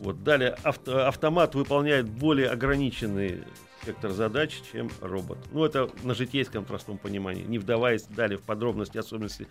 Вот. 0.00 0.22
Далее 0.22 0.56
авто- 0.62 1.08
автомат 1.08 1.56
выполняет 1.56 2.08
более 2.08 2.48
ограниченный 2.48 3.42
спектр 3.88 4.10
задач, 4.10 4.60
чем 4.70 4.90
робот. 5.00 5.38
Ну, 5.50 5.64
это 5.64 5.88
на 6.02 6.12
житейском 6.12 6.66
простом 6.66 6.98
понимании, 6.98 7.44
не 7.44 7.58
вдаваясь 7.58 8.02
далее 8.02 8.36
в 8.36 8.42
подробности, 8.42 8.98
особенности 8.98 9.46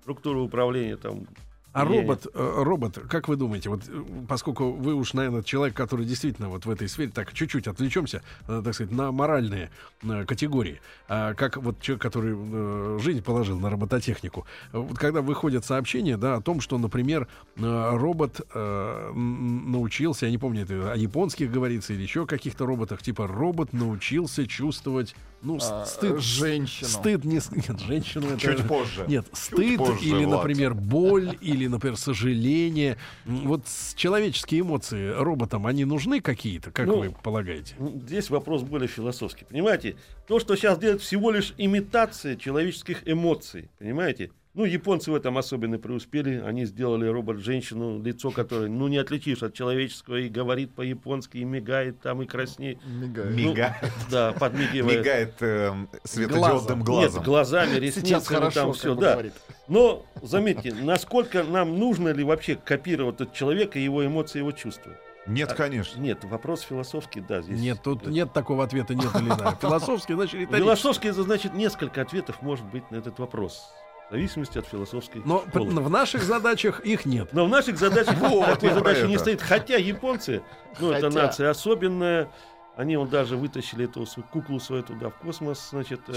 структуры 0.00 0.40
управления 0.40 0.96
там. 0.96 1.28
А 1.76 1.84
влияния. 1.84 2.08
робот, 2.08 2.26
э, 2.32 2.62
робот, 2.62 2.98
как 3.10 3.28
вы 3.28 3.36
думаете, 3.36 3.68
вот 3.68 3.82
э, 3.86 4.04
поскольку 4.26 4.72
вы 4.72 4.94
уж, 4.94 5.12
наверное, 5.12 5.42
человек, 5.42 5.76
который 5.76 6.06
действительно 6.06 6.48
вот 6.48 6.64
в 6.64 6.70
этой 6.70 6.88
сфере, 6.88 7.10
так 7.10 7.32
чуть-чуть 7.34 7.66
отвлечемся, 7.68 8.22
э, 8.48 8.62
так 8.64 8.74
сказать, 8.74 8.92
на 8.92 9.12
моральные 9.12 9.70
категории, 10.26 10.80
А 11.08 11.34
как 11.34 11.58
вот 11.58 11.80
человек, 11.80 12.02
который 12.02 12.98
жизнь 13.00 13.22
положил 13.22 13.58
на 13.58 13.68
робототехнику, 13.70 14.46
вот 14.72 14.98
когда 14.98 15.20
выходят 15.20 15.64
сообщения, 15.64 16.16
да, 16.16 16.36
о 16.36 16.40
том, 16.40 16.60
что, 16.60 16.78
например, 16.78 17.28
робот 17.56 18.40
научился, 19.14 20.26
я 20.26 20.32
не 20.32 20.38
помню, 20.38 20.62
это 20.62 20.92
о 20.92 20.96
японских 20.96 21.50
говорится 21.50 21.92
или 21.92 22.02
еще 22.02 22.22
о 22.22 22.26
каких-то 22.26 22.66
роботах, 22.66 23.02
типа 23.02 23.26
робот 23.26 23.72
научился 23.72 24.46
чувствовать, 24.46 25.14
ну, 25.42 25.58
А, 25.62 25.84
стыд, 25.86 26.18
женщину. 26.20 26.88
стыд 26.88 27.24
не, 27.24 27.34
нет, 27.34 27.80
женщину 27.80 28.26
это 28.28 28.38
Чуть 28.40 28.66
позже. 28.66 29.04
нет, 29.06 29.26
стыд 29.32 29.78
позже, 29.78 30.04
или, 30.04 30.24
Влад. 30.24 30.38
например, 30.38 30.74
боль 30.74 31.36
или, 31.40 31.65
например, 31.68 31.96
сожаление. 31.96 32.96
Вот 33.24 33.62
человеческие 33.94 34.60
эмоции 34.60 35.10
роботам, 35.10 35.66
они 35.66 35.84
нужны 35.84 36.20
какие-то, 36.20 36.70
как 36.70 36.86
Ну, 36.86 36.98
вы 36.98 37.10
полагаете? 37.10 37.74
Здесь 37.78 38.30
вопрос 38.30 38.62
более 38.62 38.88
философский. 38.88 39.44
Понимаете, 39.44 39.96
то, 40.26 40.38
что 40.40 40.56
сейчас 40.56 40.78
делают, 40.78 41.02
всего 41.02 41.30
лишь 41.30 41.54
имитация 41.58 42.36
человеческих 42.36 43.02
эмоций. 43.08 43.70
Понимаете? 43.78 44.30
Ну, 44.56 44.64
японцы 44.64 45.12
в 45.12 45.14
этом 45.14 45.36
особенно 45.36 45.78
преуспели. 45.78 46.40
Они 46.40 46.64
сделали 46.64 47.06
робот-женщину, 47.06 48.02
лицо 48.02 48.30
которое, 48.30 48.70
ну, 48.70 48.88
не 48.88 48.96
отличишь 48.96 49.42
от 49.42 49.52
человеческого, 49.52 50.16
и 50.16 50.30
говорит 50.30 50.74
по-японски, 50.74 51.36
и 51.36 51.44
мигает 51.44 52.00
там, 52.00 52.22
и 52.22 52.26
краснеет. 52.26 52.78
Мигает. 52.86 53.30
Ну, 53.32 53.36
Мигает. 53.36 53.92
Да, 54.10 54.32
подмигивает. 54.32 55.00
Мигает 55.00 55.34
эм, 55.40 55.90
светодиодным 56.04 56.82
глазом. 56.84 57.16
Нет, 57.16 57.24
глазами, 57.26 57.78
ресницами, 57.78 58.06
Сейчас 58.06 58.26
хорошо, 58.28 58.60
там 58.60 58.72
все, 58.72 58.94
да. 58.94 59.12
говорит. 59.12 59.34
Но 59.68 60.06
заметьте, 60.22 60.72
насколько 60.72 61.44
нам 61.44 61.78
нужно 61.78 62.08
ли 62.08 62.24
вообще 62.24 62.56
копировать 62.56 63.20
от 63.20 63.34
человека 63.34 63.78
его 63.78 64.06
эмоции, 64.06 64.38
его 64.38 64.52
чувства? 64.52 64.92
Нет, 65.26 65.52
конечно. 65.52 66.00
Нет, 66.00 66.24
вопрос 66.24 66.62
философский, 66.62 67.20
да, 67.20 67.42
здесь. 67.42 67.60
Нет, 67.60 67.82
тут 67.82 68.04
да. 68.04 68.10
нет 68.10 68.32
такого 68.32 68.64
ответа, 68.64 68.94
нет 68.94 69.14
или 69.16 69.28
да. 69.28 69.58
Философский, 69.60 70.14
значит, 70.14 70.34
риторический. 70.34 70.64
Философский, 70.64 71.08
это 71.08 71.22
значит 71.24 71.52
несколько 71.52 72.00
ответов 72.00 72.40
может 72.40 72.64
быть 72.64 72.90
на 72.90 72.96
этот 72.96 73.18
вопрос. 73.18 73.70
В 74.08 74.12
зависимости 74.12 74.56
от 74.56 74.66
философской 74.66 75.20
Но 75.24 75.44
школы. 75.48 75.80
в 75.80 75.90
наших 75.90 76.22
задачах 76.22 76.80
их 76.80 77.06
нет. 77.06 77.28
Но 77.32 77.46
в 77.46 77.48
наших 77.48 77.76
задачах 77.76 78.14
такой 78.20 78.70
задачи 78.70 79.04
не 79.06 79.18
стоит. 79.18 79.42
Хотя 79.42 79.76
японцы, 79.76 80.42
ну 80.78 80.92
это 80.92 81.10
нация 81.10 81.50
особенная, 81.50 82.30
они 82.76 82.96
вот 82.96 83.10
даже 83.10 83.36
вытащили 83.36 83.86
эту 83.86 84.06
куклу 84.30 84.60
свою 84.60 84.84
туда 84.84 85.10
в 85.10 85.14
космос, 85.16 85.70
значит. 85.70 86.00
э, 86.08 86.12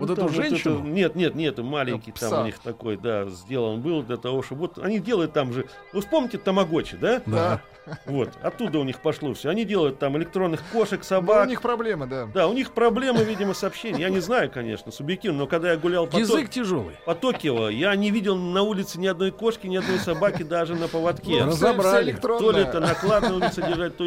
Ну, 0.00 0.06
Вот 0.06 0.16
там 0.16 0.26
эту 0.26 0.34
женщину? 0.34 0.78
это- 0.80 0.88
нет, 0.88 1.14
нет, 1.14 1.34
нет, 1.34 1.58
маленький 1.58 2.10
Пса. 2.12 2.30
там 2.30 2.42
у 2.42 2.46
них 2.46 2.58
такой, 2.58 2.96
да, 2.96 3.26
сделан 3.26 3.80
был 3.80 4.02
для 4.02 4.16
того, 4.16 4.42
чтобы 4.42 4.62
вот 4.62 4.78
они 4.78 4.98
делают 4.98 5.32
там 5.32 5.52
же, 5.52 5.66
вы 5.92 6.00
вспомните 6.00 6.38
Тамагочи, 6.38 6.96
да? 6.96 7.22
Да. 7.26 7.60
Вот, 8.06 8.30
оттуда 8.42 8.78
у 8.78 8.84
них 8.84 9.00
пошло 9.00 9.34
все. 9.34 9.48
Они 9.48 9.64
делают 9.64 9.98
там 9.98 10.16
электронных 10.16 10.62
кошек, 10.72 10.98
Ну, 11.00 11.04
собак. 11.04 11.46
у 11.46 11.48
них 11.48 11.60
проблемы, 11.60 12.06
да. 12.06 12.26
Да, 12.32 12.46
у 12.46 12.52
них 12.52 12.72
проблемы, 12.72 13.24
видимо, 13.24 13.52
с 13.54 13.64
общением. 13.64 14.00
Я 14.00 14.10
не 14.10 14.20
знаю, 14.20 14.50
конечно, 14.50 14.92
субъективно, 14.92 15.40
но 15.40 15.46
когда 15.46 15.72
я 15.72 15.76
гулял 15.78 16.06
по, 16.06 16.16
Язык 16.16 16.42
Ток- 16.46 16.50
тяжелый. 16.50 16.94
по 17.04 17.14
Токио, 17.14 17.68
я 17.68 17.94
не 17.96 18.10
видел 18.10 18.36
на 18.36 18.62
улице 18.62 19.00
ни 19.00 19.06
одной 19.06 19.32
кошки, 19.32 19.66
ни 19.66 19.76
одной 19.76 19.98
собаки 19.98 20.42
даже 20.44 20.74
на 20.76 20.88
поводке. 20.88 21.42
Ну, 21.44 21.46
разобрали. 21.50 22.12
То 22.12 22.50
ли 22.52 22.60
это 22.62 22.80
наклад 22.80 23.22
на 23.22 23.34
улице 23.36 23.62
держать, 23.62 23.96
то... 23.96 24.04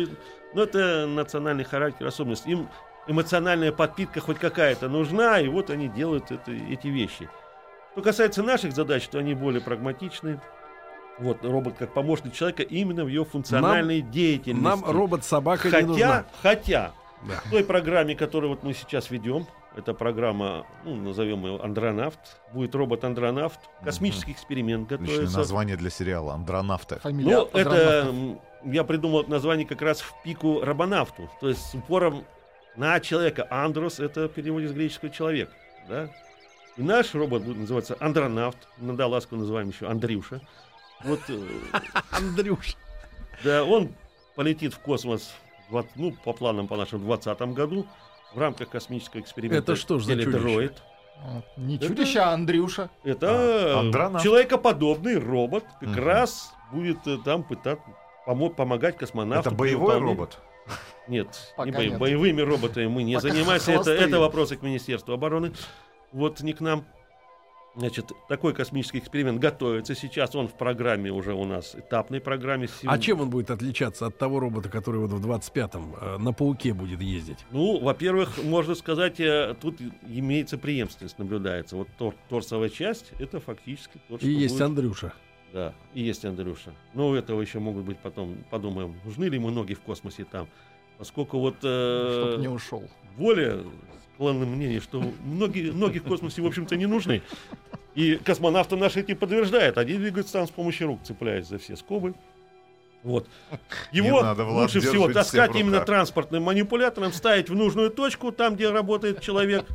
Но 0.54 0.64
это 0.64 1.08
национальный 1.08 1.64
характер, 1.64 2.06
особенность. 2.08 2.46
Им 2.46 2.70
эмоциональная 3.08 3.72
подпитка 3.72 4.20
хоть 4.22 4.40
какая-то 4.40 4.90
нужна, 4.90 5.40
и 5.40 5.48
вот 5.48 5.70
они 5.70 5.88
делают 5.88 6.32
это, 6.32 6.52
эти 6.52 6.88
вещи. 6.88 7.30
Что 7.94 8.02
касается 8.02 8.44
наших 8.44 8.74
задач, 8.74 9.08
то 9.08 9.20
они 9.20 9.34
более 9.34 9.62
прагматичны. 9.62 10.40
Вот 11.20 11.46
робот 11.46 11.76
как 11.78 11.94
помощник 11.94 12.34
человека 12.34 12.64
именно 12.64 13.04
в 13.06 13.08
ее 13.08 13.24
функциональной 13.24 14.02
деятельности. 14.02 14.64
Нам 14.64 14.84
робот-собака 14.84 15.70
не 15.70 15.86
нужна. 15.88 16.26
Хотя, 16.42 16.92
хотя, 16.92 16.92
Да. 17.28 17.36
в 17.46 17.52
той 17.52 17.64
программе, 17.64 18.16
которую 18.16 18.50
вот 18.50 18.64
мы 18.64 18.74
сейчас 18.74 19.12
ведем, 19.12 19.46
это 19.76 19.94
программа, 19.94 20.66
ну, 20.86 20.96
назовем 20.96 21.46
ее 21.46 21.60
Андронавт, 21.62 22.20
будет 22.52 22.74
робот-андронавт, 22.74 23.60
космический 23.84 24.32
эксперимент 24.32 24.92
Отличное 24.92 25.10
готовится. 25.18 25.38
название 25.38 25.78
для 25.78 25.90
сериала 25.92 26.34
«Андронавты». 26.34 27.00
Фамилия 27.00 27.36
Ну, 27.38 27.50
это 27.54 28.14
я 28.66 28.84
придумал 28.84 29.22
это 29.22 29.30
название 29.32 29.66
как 29.68 29.82
раз 29.82 30.02
в 30.02 30.14
пику 30.24 30.62
робонавту, 30.62 31.30
то 31.42 31.50
есть 31.50 31.62
с 31.62 31.76
упором 31.76 32.24
на 32.76 33.00
человека. 33.00 33.48
Андрос 33.50 34.00
это 34.00 34.28
переводе 34.28 34.68
с 34.68 34.72
греческого 34.72 35.10
человек, 35.12 35.50
да? 35.88 36.10
И 36.78 36.82
наш 36.82 37.14
робот 37.14 37.44
будет 37.44 37.58
называться 37.58 37.96
андронавт, 38.00 38.58
иногда 38.82 39.08
ласково 39.08 39.40
называем 39.40 39.70
еще 39.70 39.88
Андрюша. 39.88 40.42
Вот, 41.04 41.20
э, 41.30 41.40
Андрюш. 42.12 42.76
да, 43.44 43.64
он 43.64 43.94
полетит 44.36 44.74
в 44.74 44.80
космос, 44.80 45.34
ну, 45.96 46.12
по 46.24 46.34
планам 46.34 46.68
по 46.68 46.76
нашим, 46.78 47.00
в 47.00 47.06
2020 47.06 47.54
году 47.56 47.88
в 48.34 48.40
рамках 48.40 48.70
космического 48.70 49.20
эксперимента. 49.22 49.74
Это 49.74 49.76
что 49.76 50.00
ж 50.00 50.06
за. 50.06 50.16
Вот. 50.16 51.46
Не 51.58 51.76
Это- 51.76 51.88
чудище, 51.88 52.20
а 52.20 52.32
Андрюша. 52.34 52.90
Это 53.04 53.80
А, 53.80 54.20
человекоподобный 54.20 55.18
робот, 55.20 55.64
как 55.80 55.90
Мгм. 55.90 56.04
раз 56.04 56.52
будет 56.72 57.06
э, 57.06 57.18
там 57.24 57.44
пытаться 57.44 57.86
помо- 58.26 58.50
помогать 58.50 58.98
космонавту. 58.98 59.50
Это 59.50 59.56
боевой 59.56 60.00
робот? 60.00 60.40
Нет, 61.08 61.54
Пока 61.58 61.70
не 61.70 61.76
бои- 61.76 61.90
нет. 61.90 62.00
боевыми 62.00 62.42
роботами 62.42 62.88
мы 62.88 63.04
не 63.04 63.16
Пока 63.16 63.30
занимаемся. 63.30 63.72
Это, 63.74 63.92
это 63.92 64.20
вопросы 64.20 64.56
к 64.56 64.62
Министерству 64.62 65.14
обороны. 65.14 65.52
Вот 66.12 66.42
не 66.42 66.54
к 66.54 66.62
нам. 66.62 66.86
Значит, 67.76 68.12
такой 68.30 68.54
космический 68.54 69.00
эксперимент 69.00 69.40
готовится 69.40 69.96
сейчас. 69.96 70.36
Он 70.36 70.48
в 70.48 70.54
программе 70.54 71.12
уже 71.12 71.34
у 71.34 71.44
нас, 71.44 71.74
этапной 71.76 72.22
программе. 72.22 72.68
А 72.86 73.00
чем 73.00 73.20
он 73.22 73.32
будет 73.32 73.50
отличаться 73.50 74.06
от 74.06 74.18
того 74.20 74.40
робота, 74.40 74.70
который 74.70 75.00
вот 75.02 75.10
в 75.12 75.28
25-м 75.28 75.96
э, 76.00 76.18
на 76.20 76.34
пауке 76.34 76.74
будет 76.76 77.02
ездить? 77.02 77.40
Ну, 77.50 77.80
во-первых, 77.80 78.44
можно 78.44 78.76
сказать, 78.76 79.20
э, 79.20 79.56
тут 79.60 79.82
имеется 80.08 80.60
преемственность, 80.60 81.18
наблюдается. 81.18 81.76
Вот 81.76 81.88
тор- 81.98 82.16
торсовая 82.30 82.70
часть, 82.70 83.12
это 83.18 83.40
фактически 83.40 84.00
то, 84.08 84.18
что 84.20 84.28
И 84.28 84.30
есть 84.32 84.54
будет- 84.54 84.62
Андрюша. 84.66 85.14
Да, 85.52 85.74
и 85.96 86.02
есть 86.04 86.24
Андрюша. 86.26 86.74
Но 86.94 87.10
у 87.10 87.16
этого 87.16 87.42
еще 87.42 87.58
могут 87.58 87.86
быть 87.86 87.98
потом, 87.98 88.38
подумаем, 88.52 88.96
нужны 89.04 89.26
ли 89.26 89.36
ему 89.38 89.50
ноги 89.50 89.74
в 89.74 89.82
космосе 89.82 90.26
там. 90.26 90.48
Поскольку 90.98 91.40
вот 91.40 91.56
э, 91.64 92.28
Чтоб 92.30 92.40
не 92.42 92.48
ушел. 92.48 92.84
более 93.18 93.64
склонны 94.14 94.46
мнение, 94.46 94.80
что 94.80 95.04
ноги, 95.26 95.72
ноги 95.72 96.00
в 96.00 96.04
космосе, 96.04 96.42
в 96.42 96.46
общем-то, 96.46 96.76
не 96.76 96.86
нужны. 96.86 97.22
И 97.96 98.16
космонавты 98.16 98.76
наши 98.76 99.02
этим 99.02 99.18
подтверждают. 99.18 99.78
Они 99.78 99.94
двигаются 99.94 100.34
там 100.34 100.48
с 100.48 100.52
помощью 100.52 100.88
рук, 100.88 101.00
цепляясь 101.04 101.48
за 101.48 101.58
все 101.58 101.76
скобы. 101.76 102.14
Вот. 103.04 103.28
Его 103.92 104.22
надо, 104.22 104.46
Влад, 104.46 104.74
лучше 104.74 104.80
всего 104.80 105.12
таскать 105.12 105.56
именно 105.56 105.82
транспортным 105.82 106.44
манипулятором, 106.44 107.12
ставить 107.12 107.50
в 107.50 107.56
нужную 107.56 107.90
точку, 107.90 108.32
там, 108.32 108.56
где 108.56 108.70
работает 108.70 109.20
человек, 109.22 109.66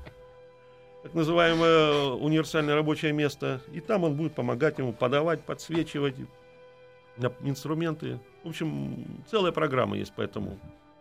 так 1.02 1.12
называемое 1.14 2.12
универсальное 2.14 2.74
рабочее 2.74 3.12
место. 3.12 3.60
И 3.72 3.80
там 3.80 4.04
он 4.04 4.14
будет 4.14 4.34
помогать 4.34 4.78
ему 4.78 4.92
подавать, 4.92 5.42
подсвечивать 5.42 6.16
инструменты. 7.42 8.18
В 8.44 8.48
общем, 8.48 9.04
целая 9.30 9.52
программа 9.52 9.98
есть 9.98 10.14
по 10.14 10.22
этому 10.22 10.58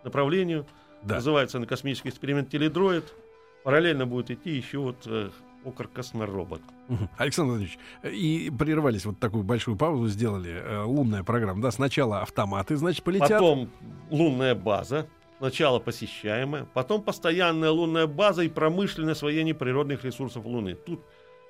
направлению. 0.07 0.65
Да. 1.03 1.15
Называется 1.15 1.59
на 1.59 1.67
космический 1.67 2.09
эксперимент 2.09 2.49
Теледроид. 2.49 3.13
Параллельно 3.63 4.05
будет 4.05 4.31
идти 4.31 4.51
еще 4.51 4.79
вот 4.79 5.03
э, 5.05 5.29
окр 5.65 5.87
Косморобот. 5.87 6.61
Александр 7.17 7.51
Владимирович, 7.51 7.77
э, 8.01 8.11
и 8.11 8.49
прервались, 8.49 9.05
вот 9.05 9.19
такую 9.19 9.43
большую 9.43 9.77
паузу 9.77 10.07
сделали, 10.07 10.51
э, 10.51 10.83
лунная 10.83 11.23
программа, 11.23 11.61
да, 11.61 11.71
сначала 11.71 12.21
автоматы, 12.21 12.77
значит, 12.77 13.03
полетят. 13.03 13.29
Потом 13.29 13.69
лунная 14.09 14.55
база, 14.55 15.07
сначала 15.39 15.79
посещаемая, 15.79 16.65
потом 16.73 17.03
постоянная 17.03 17.71
лунная 17.71 18.07
база 18.07 18.43
и 18.43 18.49
промышленное 18.49 19.13
освоение 19.13 19.53
природных 19.53 20.05
ресурсов 20.05 20.45
Луны. 20.45 20.75
Тут 20.75 21.03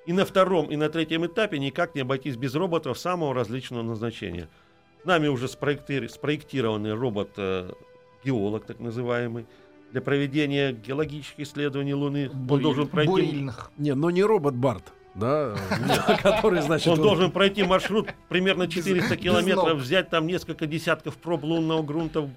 и 0.06 0.12
на 0.12 0.24
втором, 0.24 0.66
и 0.70 0.76
на 0.76 0.88
третьем 0.88 1.24
этапе 1.26 1.58
никак 1.58 1.94
не 1.94 2.00
обойтись 2.00 2.36
без 2.36 2.54
роботов 2.54 2.98
самого 2.98 3.34
различного 3.34 3.82
назначения. 3.82 4.48
Нами 5.04 5.28
уже 5.28 5.46
спроекти- 5.46 6.08
спроектированный 6.08 6.94
робот-геолог, 8.24 8.64
так 8.64 8.80
называемый, 8.80 9.46
для 9.92 10.00
проведения 10.00 10.72
геологических 10.72 11.40
исследований 11.40 11.94
Луны. 11.94 12.30
Он 12.30 12.46
Буриль- 12.46 12.62
должен 12.62 12.88
пройти 12.88 13.10
Бурильных. 13.10 13.70
Не, 13.78 13.94
но 13.94 14.10
не 14.10 14.22
робот 14.22 14.54
Барт, 14.54 14.92
да, 15.14 15.54
который, 16.22 16.60
значит, 16.60 16.88
Он 16.88 17.00
должен 17.00 17.30
пройти 17.30 17.62
маршрут 17.64 18.08
примерно 18.28 18.68
400 18.68 19.14
без 19.16 19.22
километров, 19.22 19.78
взять 19.78 20.10
там 20.10 20.26
несколько 20.26 20.66
десятков 20.66 21.16
проб 21.16 21.44
лунного 21.44 21.82
грунта 21.82 22.28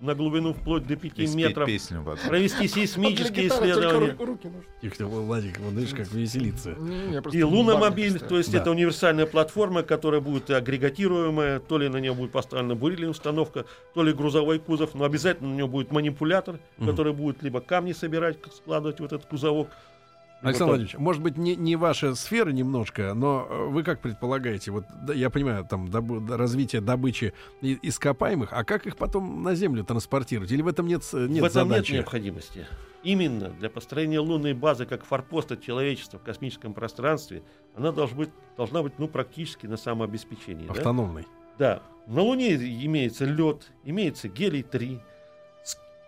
на 0.00 0.14
глубину 0.14 0.52
вплоть 0.52 0.86
до 0.86 0.94
5 0.96 1.12
И 1.18 1.26
спеть 1.26 1.34
метров, 1.34 1.66
песню 1.66 2.02
потом. 2.04 2.28
провести 2.28 2.58
Для 2.60 2.68
сейсмические 2.68 3.48
исследования. 3.48 4.14
руки. 4.18 4.48
Тихо, 4.82 5.06
Владик, 5.06 5.58
вот 5.58 5.72
видишь, 5.74 5.94
как 5.94 6.12
веселится. 6.12 6.74
Не, 6.78 7.20
И 7.36 7.42
луномобиль, 7.42 8.18
то 8.20 8.36
есть 8.36 8.52
Да. 8.52 8.58
это 8.58 8.70
универсальная 8.70 9.26
платформа, 9.26 9.82
которая 9.82 10.20
будет 10.20 10.50
агрегатируемая, 10.50 11.60
то 11.60 11.78
ли 11.78 11.88
на 11.88 11.96
нее 11.96 12.14
будет 12.14 12.30
поставлена 12.32 12.74
бурильная 12.74 13.08
установка, 13.10 13.64
то 13.94 14.02
ли 14.02 14.12
грузовой 14.12 14.58
кузов, 14.58 14.94
но 14.94 15.04
обязательно 15.04 15.48
на 15.50 15.54
нее 15.54 15.66
будет 15.66 15.90
манипулятор, 15.92 16.58
Мгм. 16.76 16.90
который 16.90 17.12
будет 17.14 17.42
либо 17.42 17.60
камни 17.60 17.92
собирать, 17.92 18.36
складывать 18.54 19.00
в 19.00 19.04
этот 19.04 19.24
кузовок. 19.26 19.68
Либо 20.42 20.48
Александр 20.50 20.70
Владимирович, 20.72 20.98
может 20.98 21.22
быть, 21.22 21.36
не, 21.36 21.56
не 21.56 21.76
ваша 21.76 22.14
сфера 22.14 22.50
немножко, 22.50 23.14
но 23.14 23.46
э, 23.48 23.66
вы 23.68 23.82
как 23.82 24.00
предполагаете, 24.00 24.70
вот 24.70 24.84
да, 25.02 25.14
я 25.14 25.30
понимаю, 25.30 25.64
там 25.64 25.88
да, 25.88 26.02
развитие 26.36 26.82
добычи 26.82 27.32
ископаемых, 27.62 28.52
а 28.52 28.64
как 28.64 28.86
их 28.86 28.96
потом 28.96 29.42
на 29.42 29.54
Землю 29.54 29.82
транспортировать? 29.84 30.52
Или 30.52 30.62
в 30.62 30.68
этом 30.68 30.86
нет, 30.86 31.04
с- 31.04 31.14
нет 31.14 31.42
в 31.42 31.46
этом 31.46 31.68
задачи? 31.68 31.92
нет 31.92 32.00
необходимости. 32.00 32.66
Именно 33.02 33.50
для 33.50 33.70
построения 33.70 34.18
лунной 34.18 34.52
базы 34.52 34.84
как 34.84 35.04
форпоста 35.04 35.56
человечества 35.56 36.18
в 36.18 36.22
космическом 36.22 36.74
пространстве 36.74 37.42
она 37.74 37.92
должна 37.92 38.16
быть, 38.16 38.30
должна 38.56 38.82
быть 38.82 38.98
ну, 38.98 39.08
практически 39.08 39.66
на 39.66 39.76
самообеспечении. 39.76 40.66
да? 40.66 40.72
Автономный. 40.72 41.26
Да, 41.58 41.82
на 42.06 42.22
Луне 42.22 42.54
имеется 42.54 43.24
лед, 43.24 43.72
имеется 43.84 44.28
гелий-3. 44.28 45.00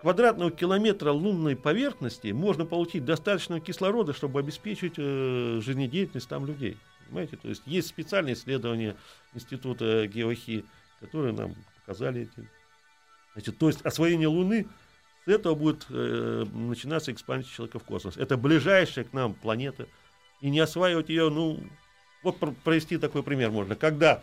Квадратного 0.01 0.53
километра 0.53 1.11
лунной 1.11 1.57
поверхности 1.57 2.29
можно 2.29 2.65
получить 2.65 3.05
достаточно 3.05 3.61
кислорода, 3.61 4.13
чтобы 4.13 4.39
обеспечить 4.39 4.95
э, 4.97 5.61
жизнедеятельность 5.61 6.29
там 6.29 6.47
людей. 6.47 6.77
Понимаете? 7.07 7.37
То 7.37 7.49
есть 7.49 7.63
есть 7.67 7.89
специальные 7.89 8.35
исследования 8.35 8.97
Института 9.35 10.07
геохи, 10.07 10.65
которые 11.01 11.33
нам 11.33 11.57
показали 11.81 12.23
эти. 12.23 12.49
Значит, 13.33 13.59
то 13.59 13.67
есть 13.67 13.83
освоение 13.83 14.29
Луны 14.29 14.69
с 15.25 15.29
этого 15.29 15.57
будет 15.57 15.87
э, 15.91 16.47
начинаться 16.53 17.11
экспансия 17.11 17.51
человека 17.51 17.81
в 17.81 17.85
космос. 17.85 18.17
Это 18.17 18.37
ближайшая 18.37 19.05
к 19.05 19.13
нам 19.13 19.35
планета. 19.35 19.89
И 20.41 20.49
не 20.49 20.61
осваивать 20.61 21.09
ее, 21.09 21.29
ну, 21.29 21.59
вот 22.23 22.39
пр- 22.39 22.55
провести 22.63 22.99
такой 22.99 23.25
пример 23.25 23.51
можно. 23.51 23.75
Когда 23.75 24.23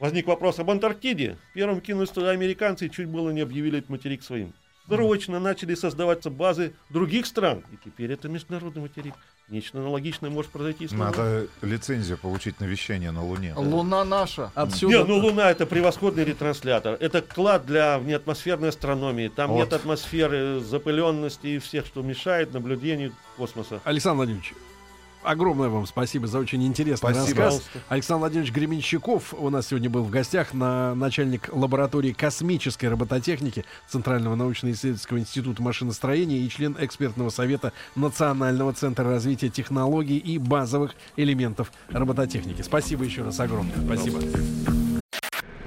возник 0.00 0.26
вопрос 0.26 0.58
об 0.58 0.68
Антарктиде, 0.68 1.38
первым 1.54 1.80
кинулись 1.80 2.10
туда 2.10 2.30
американцы 2.30 2.86
и 2.86 2.90
чуть 2.90 3.06
было 3.06 3.30
не 3.30 3.42
объявили 3.42 3.78
этот 3.78 3.90
материк 3.90 4.24
своим. 4.24 4.52
Срочно 4.88 5.40
начали 5.40 5.74
создаваться 5.74 6.30
базы 6.30 6.72
других 6.90 7.26
стран. 7.26 7.64
И 7.72 7.76
теперь 7.84 8.12
это 8.12 8.28
международный 8.28 8.82
материк. 8.82 9.14
Нечто 9.48 9.78
аналогичное 9.78 10.28
может 10.28 10.50
произойти 10.50 10.88
с 10.88 10.92
Луной. 10.92 11.06
Надо 11.06 11.46
лицензию 11.62 12.18
получить 12.18 12.58
на 12.58 12.64
вещание 12.64 13.12
на 13.12 13.24
Луне. 13.24 13.54
Луна 13.56 14.04
наша. 14.04 14.50
Отсюда... 14.54 14.98
Не, 14.98 15.04
ну 15.04 15.18
Луна 15.18 15.50
это 15.50 15.66
превосходный 15.66 16.24
ретранслятор. 16.24 16.96
Это 16.98 17.22
клад 17.22 17.64
для 17.64 17.98
внеатмосферной 17.98 18.70
астрономии. 18.70 19.28
Там 19.28 19.50
Вот. 19.50 19.58
нет 19.58 19.72
атмосферы, 19.72 20.60
запыленности 20.60 21.46
и 21.46 21.58
всех, 21.58 21.86
что 21.86 22.02
мешает 22.02 22.52
наблюдению 22.54 23.12
космоса. 23.36 23.80
Александр 23.84 24.16
Владимирович, 24.16 24.54
огромное 25.26 25.68
вам 25.68 25.86
спасибо 25.86 26.26
за 26.26 26.38
очень 26.38 26.64
интересный 26.64 26.96
Спасибо. 26.96 27.20
рассказ. 27.20 27.36
Пожалуйста. 27.36 27.78
Александр 27.88 28.20
Владимирович 28.20 28.52
Гременщиков 28.52 29.34
у 29.34 29.50
нас 29.50 29.68
сегодня 29.68 29.90
был 29.90 30.04
в 30.04 30.10
гостях, 30.10 30.54
на 30.54 30.94
начальник 30.94 31.50
лаборатории 31.52 32.12
космической 32.12 32.86
робототехники 32.86 33.64
Центрального 33.88 34.34
научно-исследовательского 34.34 35.18
института 35.18 35.62
машиностроения 35.62 36.38
и 36.38 36.48
член 36.48 36.76
экспертного 36.78 37.30
совета 37.30 37.72
Национального 37.94 38.72
центра 38.72 39.04
развития 39.04 39.48
технологий 39.48 40.18
и 40.18 40.38
базовых 40.38 40.94
элементов 41.16 41.72
робототехники. 41.88 42.62
Спасибо 42.62 43.04
еще 43.04 43.22
раз 43.22 43.40
огромное. 43.40 43.76
Спасибо. 43.84 44.20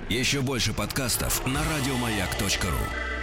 Еще 0.10 0.42
больше 0.42 0.74
подкастов 0.74 1.46
на 1.46 1.60
радиомаяк.ру. 1.64 3.19